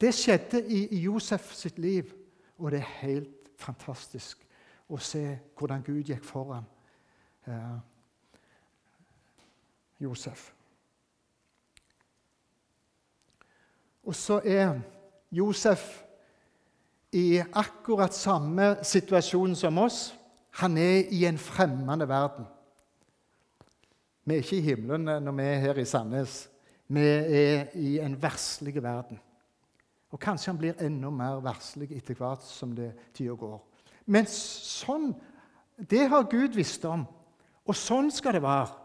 Det 0.00 0.14
skjedde 0.16 0.62
i, 0.64 0.96
Josef 1.02 1.50
sitt 1.52 1.76
liv, 1.78 2.08
og 2.56 2.70
det 2.72 2.80
er 2.80 2.94
helt 3.02 3.50
fantastisk 3.60 4.46
å 4.88 4.96
se 4.96 5.20
hvordan 5.58 5.84
Gud 5.84 6.00
gikk 6.08 6.24
foran 6.24 6.64
eh, 7.44 7.76
Josef. 10.00 10.54
Og 14.08 14.16
så 14.16 14.40
er 14.40 14.80
Josef 15.30 16.00
i 17.12 17.42
akkurat 17.52 18.16
samme 18.16 18.72
situasjon 18.82 19.56
som 19.56 19.84
oss. 19.84 20.02
Han 20.60 20.76
er 20.76 21.08
i 21.10 21.24
en 21.24 21.38
fremmede 21.38 22.08
verden. 22.08 22.46
Vi 24.24 24.34
er 24.34 24.44
ikke 24.44 24.58
i 24.58 24.66
himmelen 24.66 25.24
når 25.24 25.36
vi 25.38 25.42
er 25.48 25.60
her 25.64 25.80
i 25.80 25.84
Sandnes. 25.88 26.50
Vi 26.92 27.02
er 27.02 27.72
i 27.74 27.96
en 28.04 28.16
verslig 28.22 28.76
verden. 28.82 29.20
Og 30.12 30.20
kanskje 30.20 30.52
han 30.52 30.58
blir 30.60 30.82
enda 30.84 31.10
mer 31.10 31.40
verslig 31.40 31.88
etter 31.96 32.18
hvert 32.18 32.44
som 32.44 32.74
det 32.76 32.92
tida 33.16 33.34
går. 33.38 33.60
Men 34.06 34.28
sånn 34.28 35.12
Det 35.90 36.04
har 36.08 36.28
Gud 36.30 36.52
visst 36.54 36.84
om, 36.84 37.06
og 37.64 37.74
sånn 37.74 38.10
skal 38.12 38.36
det 38.36 38.42
være. 38.44 38.76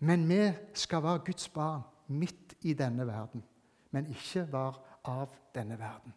Men 0.00 0.24
vi 0.26 0.40
skal 0.74 1.02
være 1.04 1.22
Guds 1.28 1.46
barn 1.52 1.84
midt 2.08 2.56
i 2.66 2.72
denne 2.74 3.04
verden, 3.06 3.44
men 3.92 4.08
ikke 4.10 4.46
være 4.50 4.80
av 5.12 5.36
denne 5.54 5.76
verden. 5.78 6.14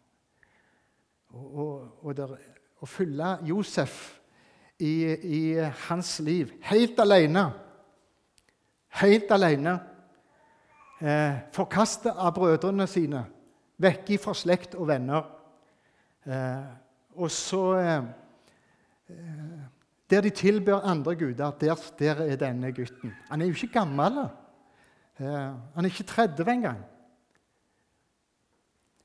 Og, 1.36 2.08
Å 2.80 2.88
følge 2.88 3.28
Josef 3.44 4.19
i, 4.80 4.94
i, 5.14 5.40
hans 5.88 6.18
liv 6.24 6.52
helt 6.70 6.98
alene 7.00 7.50
Helt 8.90 9.30
alene. 9.30 9.76
Eh, 10.98 11.36
Forkastet 11.54 12.16
av 12.18 12.32
brødrene 12.34 12.88
sine. 12.90 13.22
Vekk 13.78 14.16
fra 14.18 14.34
slekt 14.34 14.74
og 14.74 14.88
venner. 14.90 15.28
Eh, 16.26 16.72
og 17.14 17.30
så 17.30 17.62
eh, 17.78 18.08
eh, 19.14 19.60
Der 20.10 20.20
de 20.20 20.30
tilber 20.30 20.82
andre 20.82 21.14
guder, 21.14 21.50
der, 21.50 21.74
der, 21.98 22.14
er 22.14 22.36
denne 22.36 22.72
gutten. 22.72 23.14
Han 23.30 23.40
er 23.40 23.46
jo 23.46 23.54
ikke 23.54 23.78
gammel. 23.78 24.18
Eh, 25.20 25.54
han 25.74 25.84
er 25.84 25.90
ikke 25.90 26.04
30 26.04 26.50
engang. 26.50 26.82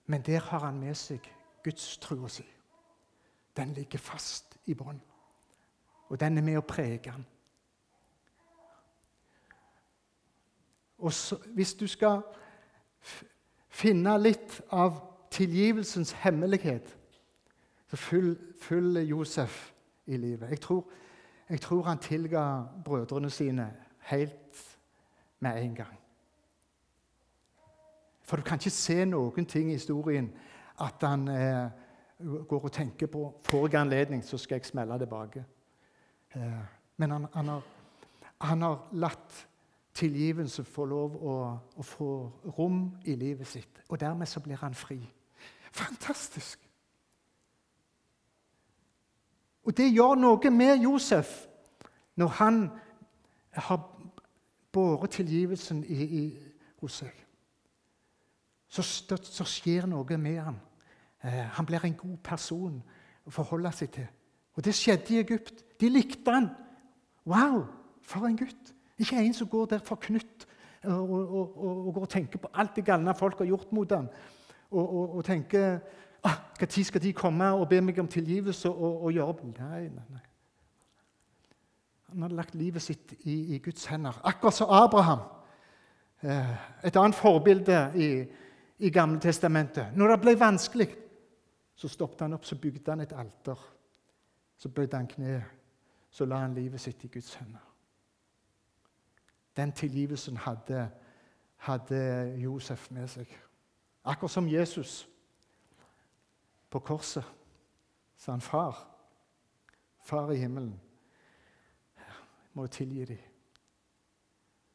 Men 0.05 0.21
der 0.21 0.39
har 0.39 0.59
han 0.59 0.79
med 0.79 0.95
seg 0.95 1.21
Guds 1.63 1.97
trua 1.97 2.27
si. 2.27 2.45
Den 3.57 3.73
ligger 3.73 3.99
fast 3.99 4.57
i 4.65 4.73
bånn. 4.73 5.01
Og 6.09 6.19
den 6.19 6.37
er 6.37 6.45
med 6.45 6.57
å 6.57 6.65
prege 6.65 7.11
han. 7.11 7.25
Og 10.97 11.13
så, 11.13 11.37
hvis 11.53 11.73
du 11.73 11.87
skal 11.87 12.21
finne 13.69 14.15
litt 14.17 14.61
av 14.71 15.01
tilgivelsens 15.33 16.11
hemmelighet, 16.23 16.87
så 17.89 17.97
følg 18.61 19.01
Josef 19.09 19.73
i 20.05 20.17
livet. 20.17 20.49
Jeg 20.49 20.61
tror, 20.61 20.85
jeg 21.49 21.61
tror 21.61 21.83
han 21.83 22.01
tilga 22.01 22.63
brødrene 22.85 23.29
sine 23.29 23.67
helt 23.99 24.77
med 25.39 25.63
en 25.63 25.75
gang. 25.75 25.99
For 28.25 28.37
du 28.37 28.41
kan 28.41 28.57
ikke 28.57 28.69
se 28.69 29.05
noen 29.05 29.45
ting 29.45 29.69
i 29.69 29.77
historien 29.77 30.31
at 30.81 31.03
han 31.05 31.27
eh, 31.27 31.67
går 32.47 32.63
og 32.63 32.71
tenker 32.71 33.07
på 33.07 33.27
Får 33.43 33.67
jeg 33.67 33.81
anledning, 33.81 34.23
så 34.25 34.37
skal 34.37 34.55
jeg 34.55 34.65
smelle 34.65 34.97
tilbake. 34.99 35.45
Eh, 36.35 36.61
men 36.97 37.11
han, 37.11 37.27
han, 37.33 37.47
har, 37.47 37.61
han, 38.41 38.61
har, 38.61 38.87
latt 38.91 39.47
tilgivelse 39.95 40.63
få 40.67 40.85
lov 40.85 41.15
å, 41.15 41.35
å, 41.75 41.83
få 41.83 42.09
rom 42.57 42.97
i 43.05 43.15
livet 43.15 43.47
sitt. 43.47 43.81
Og 43.89 43.99
dermed 43.99 44.27
så 44.27 44.39
blir 44.43 44.59
han 44.59 44.75
fri. 44.75 44.99
Fantastisk! 45.71 46.61
Og 49.65 49.73
det 49.77 49.89
gjør 49.89 50.15
noe 50.19 50.51
med 50.53 50.83
Josef 50.83 51.47
når 52.15 52.27
han 52.37 52.59
har 53.53 53.79
båret 54.71 55.15
tilgivelsen 55.15 55.81
i, 55.87 56.03
i, 56.03 56.25
hos 56.83 56.99
seg 57.01 57.25
så, 58.75 58.83
så 59.17 59.45
skjer 59.47 59.87
noe 59.87 60.17
med 60.17 60.39
ham. 60.41 60.59
Eh, 61.23 61.45
han 61.57 61.65
blir 61.65 61.85
en 61.85 61.97
god 61.97 62.17
person 62.23 62.77
å 63.25 63.33
forholde 63.33 63.71
seg 63.75 63.91
til. 63.95 64.07
Og 64.55 64.65
Det 64.65 64.75
skjedde 64.75 65.15
i 65.15 65.19
Egypt. 65.19 65.63
De 65.81 65.89
likte 65.89 66.31
han. 66.31 66.49
Wow, 67.25 67.65
for 68.01 68.27
en 68.27 68.37
gutt! 68.37 68.73
Ikke 68.97 69.19
en 69.19 69.33
som 69.33 69.47
går 69.47 69.65
der 69.65 69.83
forknytt 69.83 70.45
og, 70.85 71.11
og, 71.11 71.57
og, 71.57 71.87
og 71.87 71.93
går 71.93 72.01
og 72.01 72.09
tenker 72.09 72.39
på 72.39 72.51
alt 72.53 72.75
det 72.75 72.85
galne 72.85 73.15
folk 73.17 73.37
har 73.37 73.49
gjort 73.49 73.71
mot 73.73 73.91
ham. 73.91 74.07
Og, 74.71 75.17
tenker 75.25 75.79
ah, 76.23 76.37
Når 76.59 76.83
skal 76.83 77.01
de 77.01 77.13
komme 77.13 77.51
og 77.53 77.69
be 77.69 77.81
meg 77.81 77.99
om 77.99 78.07
tilgivelse 78.07 78.69
og, 78.69 79.11
gjøre? 79.13 79.51
Nei, 79.59 79.81
nei, 79.89 80.05
nei. 80.09 80.23
Han 82.11 82.21
hadde 82.21 82.37
lagt 82.37 82.55
livet 82.55 82.81
sitt 82.81 83.13
i, 83.23 83.55
i 83.55 83.59
Guds 83.59 83.85
hender. 83.85 84.19
Akkurat 84.23 84.53
som 84.53 84.69
Abraham. 84.71 85.25
Eh, 86.21 86.51
et 86.87 86.95
annet 86.95 87.17
forbilde 87.17 87.79
i, 87.95 88.09
i 88.79 88.89
Gamle 88.89 89.19
Testamentet. 89.19 89.91
Når 89.95 90.13
det 90.13 90.21
ble 90.21 90.35
vanskelig, 90.39 90.87
så 91.75 91.89
stoppet 91.91 92.23
han 92.23 92.37
opp, 92.37 92.45
så 92.47 92.55
bygde 92.55 92.93
han 92.93 93.03
et 93.03 93.15
alter. 93.15 93.59
Så 94.57 94.69
bøyde 94.69 94.97
han 94.97 95.07
kne, 95.07 95.45
så 96.09 96.25
la 96.25 96.35
han 96.35 96.53
livet 96.53 96.81
sitt 96.81 97.03
i 97.03 97.07
Guds 97.07 97.33
hender. 97.33 97.71
Den 99.57 99.71
tilgivelsen 99.71 100.37
hadde, 100.37 100.89
hadde 101.55 102.35
Josef 102.37 102.91
med 102.91 103.07
seg. 103.07 103.37
Akkurat 104.03 104.31
som 104.31 104.49
Jesus 104.49 105.09
på 106.69 106.79
korset 106.79 107.23
sa 108.15 108.31
han 108.31 108.41
far. 108.41 108.91
Far 109.99 110.31
i 110.31 110.37
himmelen, 110.37 110.81
jeg 111.97 112.05
må 112.53 112.67
tilgi 112.67 113.05
dem. 113.05 113.17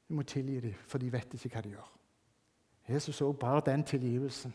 Du 0.08 0.14
må 0.14 0.22
tilgi 0.22 0.60
dem, 0.60 0.74
for 0.74 0.98
de 0.98 1.12
vet 1.12 1.34
ikke 1.34 1.54
hva 1.54 1.60
de 1.62 1.74
gjør. 1.76 1.90
Jesus 2.88 3.20
òg 3.22 3.36
bar 3.38 3.60
den 3.60 3.84
tilgivelsen. 3.84 4.54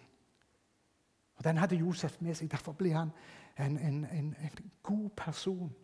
Og 1.35 1.43
Den 1.43 1.57
hadde 1.57 1.75
Josef 1.75 2.21
med 2.21 2.35
seg. 2.35 2.51
Derfor 2.51 2.71
blir 2.71 2.95
han 2.95 3.11
en, 3.59 3.77
en, 3.77 4.05
en, 4.05 4.35
en 4.41 4.71
god 4.83 5.09
person. 5.09 5.75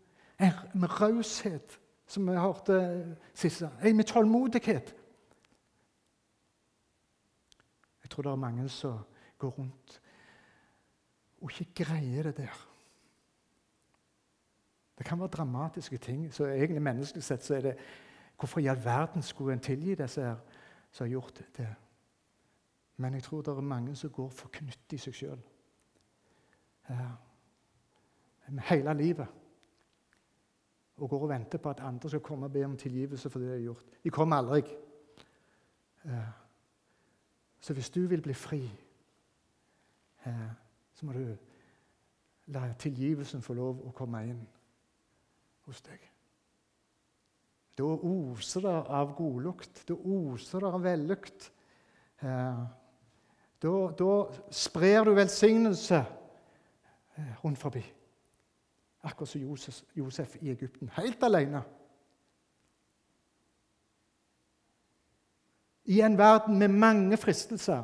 Med 0.73 1.01
raushet, 1.01 1.79
som 2.07 2.27
vi 2.27 2.37
hørte 2.37 3.17
sist. 3.33 3.63
En 3.83 3.95
med 3.95 4.05
tålmodighet. 4.05 4.95
Jeg 8.03 8.09
tror 8.09 8.21
det 8.23 8.31
er 8.31 8.35
mange 8.35 8.69
som 8.69 8.99
går 9.37 9.49
rundt 9.49 10.01
og 11.41 11.51
ikke 11.59 11.83
greier 11.83 12.23
det 12.23 12.37
der. 12.37 12.67
Det 14.97 15.05
kan 15.05 15.19
være 15.19 15.27
dramatiske 15.27 15.97
ting. 15.97 16.33
så 16.33 16.45
egentlig 16.45 16.81
Menneskelig 16.81 17.23
sett 17.23 17.45
så 17.45 17.55
er 17.55 17.61
det 17.61 17.75
Hvorfor 18.39 18.59
i 18.59 18.67
all 18.67 18.85
verden 18.85 19.21
skulle 19.21 19.53
en 19.53 19.59
tilgi 19.59 19.95
disse 19.95 20.21
her 20.21 20.35
som 20.91 21.05
har 21.05 21.11
gjort 21.11 21.41
det? 21.57 21.75
Men 23.01 23.17
jeg 23.17 23.23
tror 23.25 23.41
det 23.41 23.53
er 23.55 23.65
mange 23.65 23.95
som 23.97 24.11
går 24.13 24.29
for 24.29 24.53
knytt 24.53 24.93
i 24.93 24.99
seg 25.01 25.15
sjøl. 25.17 25.43
Ja. 26.89 27.09
Hele 28.69 28.93
livet. 28.99 29.27
Og 31.01 31.09
går 31.09 31.23
og 31.25 31.31
venter 31.31 31.57
på 31.57 31.71
at 31.71 31.81
andre 31.87 32.09
skal 32.09 32.21
komme 32.21 32.45
og 32.45 32.53
be 32.53 32.65
om 32.65 32.77
tilgivelse 32.77 33.29
for 33.29 33.41
det 33.41 33.47
de 33.47 33.55
har 33.55 33.63
gjort. 33.63 33.85
De 34.03 34.09
kommer 34.13 34.37
aldri. 34.37 34.61
Ja. 36.05 36.25
Så 37.61 37.73
hvis 37.73 37.89
du 37.89 38.01
vil 38.09 38.21
bli 38.21 38.33
fri, 38.33 38.61
så 40.93 41.05
må 41.05 41.13
du 41.13 41.25
la 42.53 42.67
tilgivelsen 42.77 43.41
få 43.41 43.53
lov 43.57 43.81
å 43.87 43.93
komme 43.97 44.21
inn 44.27 44.41
hos 45.65 45.81
deg. 45.85 46.03
Da 47.77 47.87
oser 47.87 48.65
det 48.65 48.75
av 48.99 49.15
godlukt. 49.17 49.83
Da 49.87 49.95
oser 49.95 50.65
det 50.65 50.71
av 50.75 50.83
vellukt. 50.85 51.51
Ja. 52.21 52.67
Da, 53.61 53.91
da 53.99 54.25
sprer 54.51 55.03
du 55.03 55.13
velsignelse 55.13 56.05
eh, 57.17 57.43
rundt 57.43 57.59
forbi. 57.59 57.83
Akkurat 59.03 59.29
som 59.29 59.41
Josef, 59.41 59.81
Josef 59.95 60.35
i 60.41 60.49
Egypten. 60.49 60.89
Helt 60.95 61.23
alene. 61.23 61.61
I 65.85 66.01
en 66.01 66.17
verden 66.17 66.57
med 66.57 66.67
mange 66.67 67.17
fristelser 67.17 67.83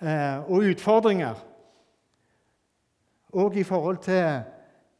eh, 0.00 0.50
og 0.50 0.64
utfordringer. 0.72 1.34
Og 3.32 3.56
i 3.56 3.62
forhold 3.62 3.98
til, 3.98 4.42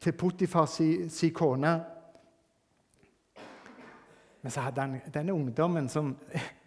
til 0.01 0.13
Potifar 0.13 0.67
si, 0.67 1.09
si 1.09 1.29
kone. 1.29 1.85
Men 4.43 4.51
så 4.51 4.61
hadde 4.61 4.81
han 4.81 5.01
denne 5.15 5.35
ungdommen 5.35 5.89
som, 5.89 6.17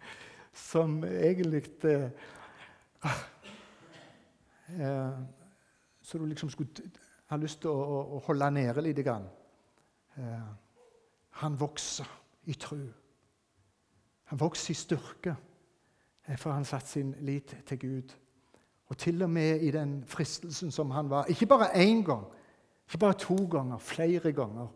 som 0.70 1.04
egentlig 1.04 1.84
eh, 1.84 2.10
så 6.02 6.18
du 6.18 6.26
liksom 6.26 6.50
skulle 6.50 6.90
ha 7.26 7.36
lyst 7.36 7.60
til 7.60 7.70
å, 7.70 8.00
å, 8.16 8.20
holde 8.26 8.50
nede 8.54 8.84
litt. 8.84 9.00
Grann. 9.04 9.26
Eh, 10.16 10.52
han 11.40 11.58
vokser 11.60 12.08
i 12.50 12.54
tro. 12.60 12.78
Han 14.30 14.40
vokser 14.40 14.72
i 14.72 14.78
styrke, 14.78 15.34
eh, 16.26 16.36
for 16.36 16.52
han 16.52 16.64
satte 16.64 16.88
sin 16.88 17.14
lit 17.20 17.56
til 17.66 17.78
Gud. 17.78 18.14
Og 18.86 18.98
til 18.98 19.22
og 19.22 19.30
med 19.30 19.60
i 19.64 19.70
den 19.70 20.02
fristelsen 20.06 20.70
som 20.70 20.90
han 20.90 21.10
var, 21.10 21.26
ikke 21.32 21.46
bare 21.46 21.72
én 21.80 22.04
gang, 22.04 22.26
ikke 22.86 22.98
bare 22.98 23.18
to 23.18 23.36
ganger, 23.50 23.78
flere 23.78 24.32
ganger, 24.32 24.68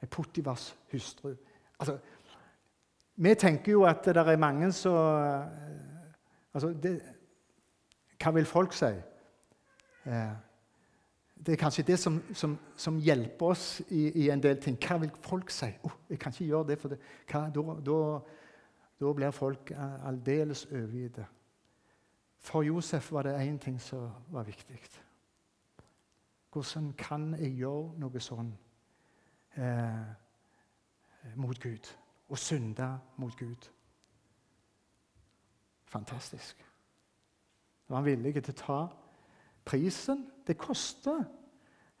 er 0.00 0.06
Potivas 0.06 0.76
hustru. 0.92 1.34
Altså, 1.80 1.98
vi 3.16 3.34
tenker 3.34 3.72
jo 3.72 3.82
at 3.84 4.04
det 4.04 4.16
er 4.16 4.36
mange 4.36 4.72
som 4.72 4.96
altså 6.54 6.72
det, 6.82 7.00
hva 8.20 8.30
vil 8.30 8.46
folk 8.46 8.72
si? 8.72 8.90
Eh, 10.06 10.32
det 11.46 11.52
er 11.52 11.56
kanskje 11.56 11.86
det 11.88 11.98
som, 11.98 12.20
som, 12.34 12.58
som 12.76 12.98
hjelper 13.00 13.46
oss 13.46 13.80
i, 13.88 14.24
i, 14.24 14.28
en 14.30 14.42
del 14.42 14.60
ting. 14.60 14.76
Hva 14.76 14.98
vil 15.00 15.10
folk 15.24 15.50
si? 15.50 15.70
Oh, 15.84 15.92
'Jeg 16.08 16.18
kan 16.18 16.32
ikke 16.32 16.44
gjøre 16.44 16.68
det, 16.68 16.78
for 16.78 16.88
da, 16.88 16.98
blir 19.14 19.30
folk 19.30 19.72
aldeles 20.04 20.66
overgitte. 20.66 21.26
For 22.38 22.62
Josef 22.62 23.12
var 23.12 23.22
det 23.22 23.48
én 23.48 23.58
ting 23.58 23.80
som 23.80 24.10
var 24.28 24.42
viktig. 24.42 24.80
Hvordan 26.52 26.92
kan 26.92 27.34
jeg 27.34 27.56
gjøre 27.56 27.98
noe 27.98 28.20
sånn 28.20 28.52
eh, 29.56 30.06
mot 31.36 31.60
Gud? 31.60 31.96
Og 32.28 32.38
synde 32.38 32.98
mot 33.16 33.36
Gud? 33.36 33.70
fantastisk. 35.90 36.69
Da 37.90 37.96
var 37.96 38.04
han 38.04 38.06
villig 38.06 38.36
til 38.38 38.52
å 38.54 38.58
ta 38.60 38.74
prisen. 39.66 40.20
Det 40.46 40.54
koster 40.54 41.24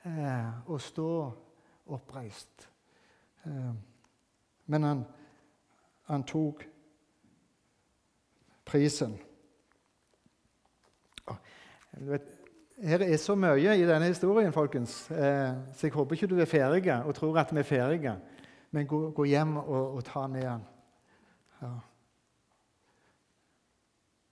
eh, 0.06 0.52
å 0.70 0.76
stå 0.78 1.06
oppreist. 1.90 2.68
Eh, 3.42 3.72
men 4.70 4.86
han, 4.86 5.02
han 6.06 6.22
tok 6.30 6.62
prisen. 8.70 9.18
Her 11.98 13.02
er 13.10 13.18
så 13.18 13.34
mye 13.34 13.74
i 13.74 13.82
denne 13.82 14.12
historien, 14.12 14.54
folkens, 14.54 15.10
eh, 15.10 15.58
så 15.74 15.88
jeg 15.88 15.98
håper 15.98 16.14
ikke 16.14 16.30
du 16.30 16.38
er 16.38 16.54
ferdig 16.54 16.86
og 17.00 17.16
tror 17.18 17.42
at 17.42 17.50
vi 17.50 17.64
er 17.64 17.72
ferdige. 17.74 18.18
Men 18.70 18.86
gå, 18.86 19.08
gå 19.10 19.26
hjem 19.26 19.58
og, 19.58 19.96
og, 19.96 20.04
ta 20.06 20.28
med 20.30 20.46
den. 20.46 20.66
Ja. 21.66 21.76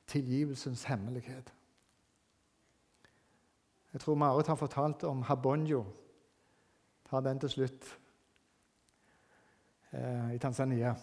Tilgivelsens 0.08 0.84
hemmelighet. 0.88 1.52
Jeg 3.92 4.00
tror 4.00 4.14
Marit 4.14 4.46
har 4.46 4.54
fortalt 4.54 5.04
om 5.04 5.22
Habonjo. 5.22 5.84
Ta 7.10 7.20
den 7.24 7.40
til 7.40 7.50
slutt. 7.50 7.98
Eh, 9.92 10.34
I 10.34 10.38
Tanzania. 10.38 10.94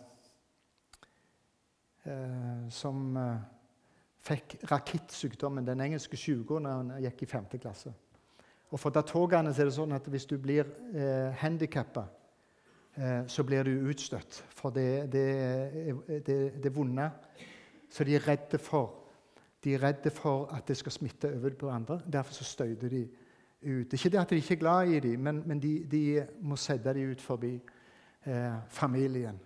Eh, 2.05 2.69
som 2.69 3.17
eh, 3.17 3.37
fikk 4.25 4.57
rakittsykdommen, 4.71 5.65
den 5.65 5.81
engelske 5.81 6.17
syke, 6.17 6.59
når 6.59 6.77
han 6.77 6.91
gikk 7.05 7.23
i 7.25 7.29
5. 7.29 7.47
klasse. 7.61 7.93
Og 8.69 8.79
For 8.79 8.93
datogene 8.93 9.53
er 9.53 9.67
det 9.67 9.73
sånn 9.75 9.95
at 9.95 10.07
hvis 10.09 10.25
du 10.29 10.37
blir 10.41 10.69
eh, 10.93 11.33
handikappa, 11.41 12.05
eh, 12.97 13.25
så 13.27 13.45
blir 13.45 13.65
du 13.65 13.89
utstøtt. 13.89 14.43
For 14.49 14.73
det, 14.73 15.11
det, 15.13 15.27
det, 16.25 16.39
det 16.61 16.71
er 16.71 16.75
vonde. 16.75 17.09
Så 17.89 18.03
de 18.03 18.15
er 18.15 18.27
redde 18.27 18.57
for 18.57 19.05
de 19.65 19.73
er 19.73 19.83
redde 19.83 20.09
for 20.09 20.45
at 20.53 20.67
det 20.67 20.77
skal 20.77 20.91
smitte 20.91 21.33
over 21.35 21.49
på 21.59 21.69
andre. 21.69 22.01
Derfor 22.13 22.33
så 22.33 22.43
støyter 22.43 22.89
de 22.89 23.09
ut. 23.61 23.93
Ikke 23.93 24.09
det 24.09 24.19
at 24.19 24.29
de 24.29 24.35
ikke 24.35 24.53
er 24.53 24.59
glad 24.59 24.87
i 24.87 24.99
dem, 24.99 25.19
men, 25.19 25.43
men 25.45 25.61
de, 25.61 25.87
de, 25.91 26.27
må 26.41 26.55
sette 26.55 26.93
dem 26.93 27.11
ut 27.11 27.21
forbi 27.21 27.55
eh, 28.25 28.53
familien. 28.69 29.39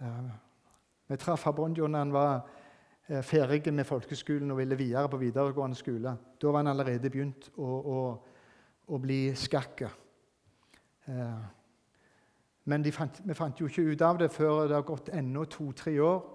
Eh, 0.00 0.30
vi 1.08 1.16
traff 1.16 1.46
Abonjo 1.46 1.86
når 1.86 1.98
han 1.98 2.12
var 2.12 2.48
eh, 3.08 3.22
ferdig 3.22 3.74
med 3.74 3.84
folkeskolen 3.84 4.50
og 4.50 4.58
ville 4.58 4.76
videre 4.76 5.08
på 5.08 5.16
videregående 5.16 5.76
skole. 5.76 6.16
Da 6.42 6.50
var 6.50 6.64
han 6.64 6.72
allerede 6.74 7.10
begynt 7.10 7.52
å, 7.56 7.68
å, 7.68 7.98
å 8.86 8.98
bli 8.98 9.34
skakk. 9.38 9.82
Eh, 11.06 11.42
men 12.64 12.92
fant, 12.92 13.22
vi 13.24 13.34
fant 13.34 13.60
jo 13.60 13.70
ikke 13.70 13.92
ut 13.92 14.02
av 14.02 14.18
det 14.18 14.32
før 14.32 14.66
det 14.66 14.74
har 14.74 14.88
gått 14.88 15.14
ennå 15.14 15.44
to-tre 15.44 16.00
år. 16.00 16.33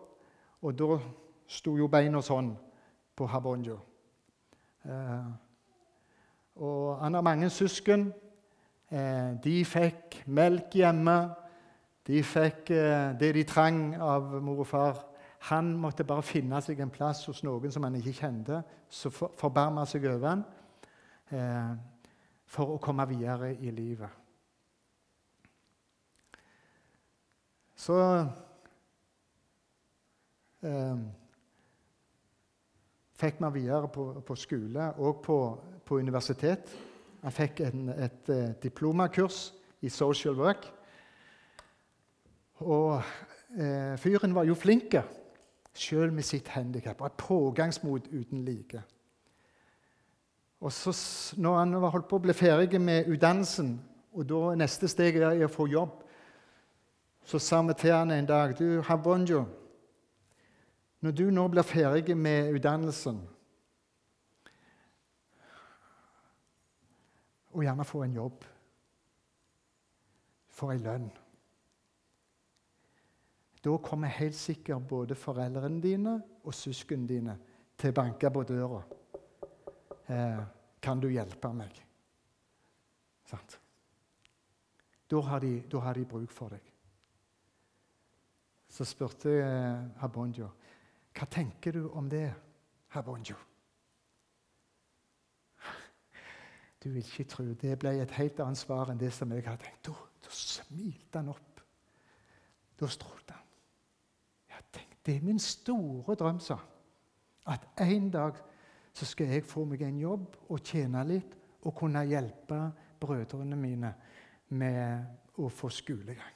Og 0.62 0.76
da 0.76 0.98
sto 1.48 1.76
jo 1.80 1.88
beina 1.92 2.22
sånn 2.22 2.52
på 3.16 3.28
Habonjo. 3.28 3.78
Eh, 4.84 5.30
og 6.60 7.00
han 7.00 7.16
har 7.16 7.24
mange 7.26 7.50
søsken. 7.50 8.10
Eh, 8.92 9.36
de 9.44 9.60
fikk 9.66 10.24
melk 10.28 10.76
hjemme. 10.76 11.20
De 12.08 12.24
fikk 12.26 12.72
eh, 12.74 13.14
det 13.20 13.34
de 13.38 13.46
trang 13.48 13.94
av 14.02 14.34
mor 14.42 14.64
og 14.66 14.68
far. 14.68 15.06
Han 15.48 15.72
måtte 15.80 16.04
bare 16.04 16.26
finne 16.26 16.60
seg 16.62 16.82
en 16.84 16.92
plass 16.92 17.24
hos 17.30 17.44
noen 17.48 17.72
som 17.72 17.86
han 17.88 17.96
ikke 17.96 18.18
kjente, 18.18 18.60
som 18.90 19.14
for, 19.14 19.32
forbarma 19.40 19.86
seg 19.88 20.10
over 20.10 20.28
ham 20.28 20.42
eh, 21.32 21.76
for 22.50 22.76
å 22.76 22.82
komme 22.84 23.06
videre 23.08 23.54
i 23.56 23.72
livet. 23.72 24.10
Så 27.80 27.96
eh, 30.64 31.00
fikk 33.20 33.40
meg 33.44 33.56
videre 33.56 33.90
på, 33.92 34.12
på 34.26 34.36
skole 34.40 34.92
og 34.98 35.22
på, 35.26 35.40
på, 35.86 36.00
universitet. 36.00 36.72
Han 37.24 37.36
fikk 37.36 37.64
en, 37.68 37.90
et 37.90 38.30
et 38.30 38.64
diplomakurs 38.64 39.54
i 39.82 39.90
social 39.90 40.36
work. 40.40 40.70
Og 42.60 43.02
eh, 43.58 43.98
fyren 43.98 44.36
var 44.36 44.48
jo 44.48 44.56
flink, 44.56 44.96
sjøl 45.74 46.14
med 46.14 46.24
sitt 46.24 46.48
handikap. 46.48 47.02
Og 47.02 47.08
et 47.08 47.20
pågangsmot 47.20 48.08
uten 48.12 48.46
like. 48.46 48.84
Og 50.60 50.72
så, 50.72 50.92
når 51.38 51.58
han 51.58 51.82
var 51.82 51.90
holdt 51.90 52.08
på 52.10 52.18
å 52.20 52.24
bli 52.24 52.36
ferdig 52.36 52.82
med 52.82 53.08
utdannelsen, 53.08 53.78
og 54.12 54.26
da 54.28 54.56
neste 54.60 54.90
steg 54.92 55.16
er 55.22 55.46
å 55.46 55.52
få 55.52 55.70
jobb, 55.72 56.02
så 57.24 57.40
sa 57.40 57.62
vi 57.64 57.76
til 57.78 57.94
han 57.94 58.12
en 58.12 58.28
dag 58.28 58.56
du, 58.58 58.82
Habonjo, 58.84 59.46
når 61.00 61.12
du 61.16 61.30
nå 61.32 61.48
blir 61.48 61.64
ferdig 61.64 62.18
med 62.18 62.54
utdannelsen 62.56 63.22
Og 67.50 67.64
gjerne 67.66 67.86
få 67.88 68.04
en 68.06 68.14
jobb, 68.14 68.44
få 70.54 70.70
en 70.72 70.84
lønn 70.86 71.08
Da 73.64 73.78
kommer 73.84 74.08
helt 74.20 74.38
sikkert 74.38 74.88
både 74.88 75.16
foreldrene 75.16 75.82
dine 75.84 76.20
og 76.44 76.54
søsknene 76.56 77.08
dine 77.08 77.38
til 77.80 77.92
å 77.92 77.96
banke 77.96 78.30
på 78.32 78.44
døra. 78.44 78.80
Eh, 80.12 80.40
kan 80.84 81.00
du 81.00 81.08
hjelpe 81.12 81.52
meg? 81.56 81.76
Sant? 83.28 83.60
Da 85.12 85.22
har, 85.28 85.40
de, 85.44 85.62
da 85.72 85.82
har 85.84 85.96
de 85.96 86.06
bruk 86.06 86.32
for 86.32 86.56
deg. 86.56 86.72
Så 88.70 88.88
spurte 88.88 89.32
eh, 89.42 89.86
Habonjo 90.00 90.50
hva 91.20 91.28
tenker 91.28 91.76
du 91.76 91.90
om 92.00 92.08
det, 92.10 92.30
herr 92.96 93.04
Bonjo? 93.04 93.36
Du 96.80 96.88
vil 96.90 97.04
ikke 97.04 97.26
tro. 97.28 97.44
Det 97.60 97.74
ble 97.80 97.92
et 98.00 98.14
helt 98.16 98.40
annet 98.40 98.58
svar 98.58 98.88
enn 98.88 99.00
det 99.02 99.12
som 99.12 99.32
jeg 99.36 99.44
hadde 99.44 99.66
tenkt. 99.66 99.90
Da, 99.90 99.96
da 100.24 100.32
smilte 100.32 101.20
han 101.20 101.34
opp. 101.34 101.60
Da 102.80 102.88
strålte 102.88 103.36
han. 103.36 103.50
Jeg 104.54 104.64
tenkte, 104.72 105.02
Det 105.04 105.16
er 105.16 105.26
min 105.26 105.40
store 105.40 106.16
drøm, 106.16 106.40
sa 106.40 106.58
At 107.48 107.68
en 107.82 108.10
dag 108.12 108.40
så 108.94 109.06
skal 109.06 109.28
jeg 109.28 109.44
få 109.44 109.66
meg 109.66 109.82
en 109.82 110.00
jobb 110.00 110.38
og 110.50 110.64
tjene 110.64 111.04
litt 111.04 111.36
og 111.68 111.76
kunne 111.76 112.06
hjelpe 112.08 112.60
brødrene 113.00 113.56
mine 113.60 113.94
med 114.50 115.40
å 115.40 115.50
få 115.52 115.70
skolegang. 115.70 116.36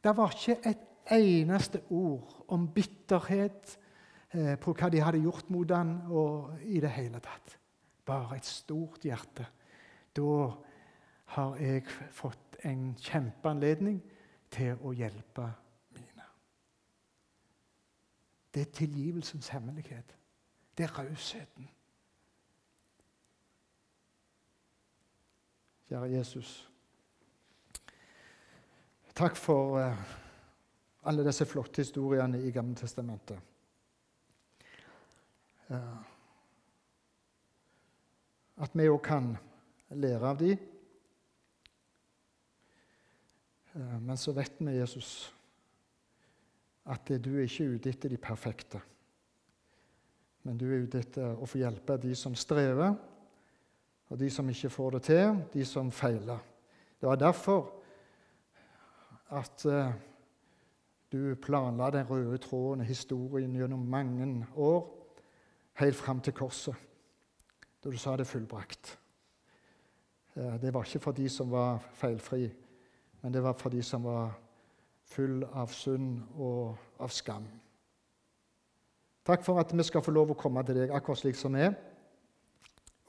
Det 0.00 0.16
var 0.16 0.32
ikke 0.32 0.56
et 0.64 0.89
eneste 1.10 1.82
ord 1.90 2.44
om 2.48 2.68
bitterhet 2.74 3.78
eh, 4.34 4.56
på 4.60 4.74
hva 4.74 4.90
de 4.92 5.02
hadde 5.02 5.22
gjort 5.22 5.50
mot 5.50 5.70
han, 5.74 5.96
og 6.08 6.60
i 6.62 6.80
det 6.80 6.90
hele 6.94 7.20
tatt. 7.24 7.56
Bare 8.04 8.36
et 8.36 8.46
stort 8.46 9.04
hjerte. 9.04 9.46
Da 10.16 10.50
har 11.36 11.56
jeg 11.62 11.84
fått 12.10 12.58
en 12.66 12.94
kjempeanledning 12.98 14.00
til 14.50 14.80
å 14.82 14.92
hjelpe 14.96 15.46
mine. 15.94 16.26
Det 18.54 18.66
er 18.66 18.72
tilgivelsens 18.74 19.52
hemmelighet. 19.54 20.16
Det 20.76 20.88
er 20.88 20.98
rausheten. 20.98 21.68
Kjære 25.90 26.10
Jesus. 26.16 26.70
Takk 29.14 29.36
for 29.36 29.78
uh, 29.78 29.96
alle 31.08 31.24
disse 31.24 31.46
flotte 31.48 31.80
historiene 31.84 32.40
i 32.44 32.52
Gamle 32.52 32.76
Testamentet. 32.76 33.38
At 38.60 38.76
vi 38.76 38.88
òg 38.90 39.00
kan 39.04 39.30
lære 39.96 40.28
av 40.28 40.40
dem. 40.40 40.66
Men 44.02 44.18
så 44.18 44.34
vet 44.34 44.58
vi, 44.58 44.74
Jesus, 44.76 45.30
at 46.90 47.12
du 47.22 47.36
er 47.36 47.46
ikke 47.46 47.68
ute 47.76 47.92
etter 47.92 48.10
de 48.10 48.18
perfekte. 48.20 48.80
Men 50.42 50.58
du 50.58 50.66
er 50.66 50.84
ute 50.84 51.00
etter 51.00 51.38
å 51.38 51.48
få 51.48 51.60
hjelpe 51.60 51.98
de 52.02 52.14
som 52.18 52.34
strever, 52.36 52.96
og 54.10 54.18
de 54.18 54.30
som 54.32 54.48
ikke 54.50 54.72
får 54.74 54.96
det 54.96 55.02
til, 55.06 55.42
de 55.52 55.64
som 55.68 55.92
feiler. 55.94 56.40
Det 56.98 57.06
var 57.06 57.20
derfor 57.20 57.68
at 59.30 59.62
uh, 59.70 59.92
du 61.12 61.34
planla 61.34 61.90
den 61.90 62.06
røde 62.06 62.38
tråden 62.38 62.84
i 62.84 62.88
historien 62.88 63.54
gjennom 63.56 63.82
mange 63.90 64.46
år, 64.54 64.84
helt 65.80 65.96
fram 65.96 66.20
til 66.20 66.32
korset, 66.36 66.74
da 67.84 67.90
du 67.90 67.98
sa 67.98 68.16
det 68.16 68.28
fullbrakt. 68.28 68.98
Det 70.34 70.74
var 70.74 70.84
ikke 70.84 71.02
for 71.02 71.16
de 71.16 71.28
som 71.28 71.50
var 71.50 71.80
feilfri, 71.98 72.50
men 73.22 73.34
det 73.34 73.42
var 73.42 73.56
for 73.58 73.72
de 73.72 73.82
som 73.82 74.04
var 74.04 74.36
full 75.10 75.42
av 75.44 75.72
synd 75.74 76.20
og 76.38 76.76
av 77.02 77.10
skam. 77.10 77.48
Takk 79.26 79.42
for 79.44 79.60
at 79.60 79.72
vi 79.76 79.84
skal 79.84 80.04
få 80.04 80.14
lov 80.14 80.32
å 80.32 80.38
komme 80.38 80.62
til 80.66 80.78
deg 80.78 80.94
akkurat 80.94 81.18
slik 81.18 81.36
som 81.36 81.54
vi 81.54 81.66
er, 81.66 81.74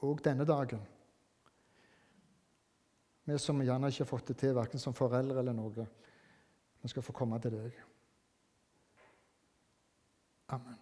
og 0.02 0.20
denne 0.24 0.44
dagen. 0.44 0.82
Vi 3.24 3.38
som 3.38 3.62
gjerne 3.62 3.88
ikke 3.88 4.02
har 4.02 4.10
fått 4.10 4.32
det 4.32 4.36
til, 4.42 4.54
verken 4.56 4.82
som 4.82 4.96
foreldre 4.98 5.38
eller 5.38 5.54
noe, 5.54 5.86
vi 6.82 6.90
skal 6.90 7.04
få 7.06 7.14
komme 7.14 7.38
til 7.40 7.54
deg. 7.54 7.76
Amen. 10.52 10.81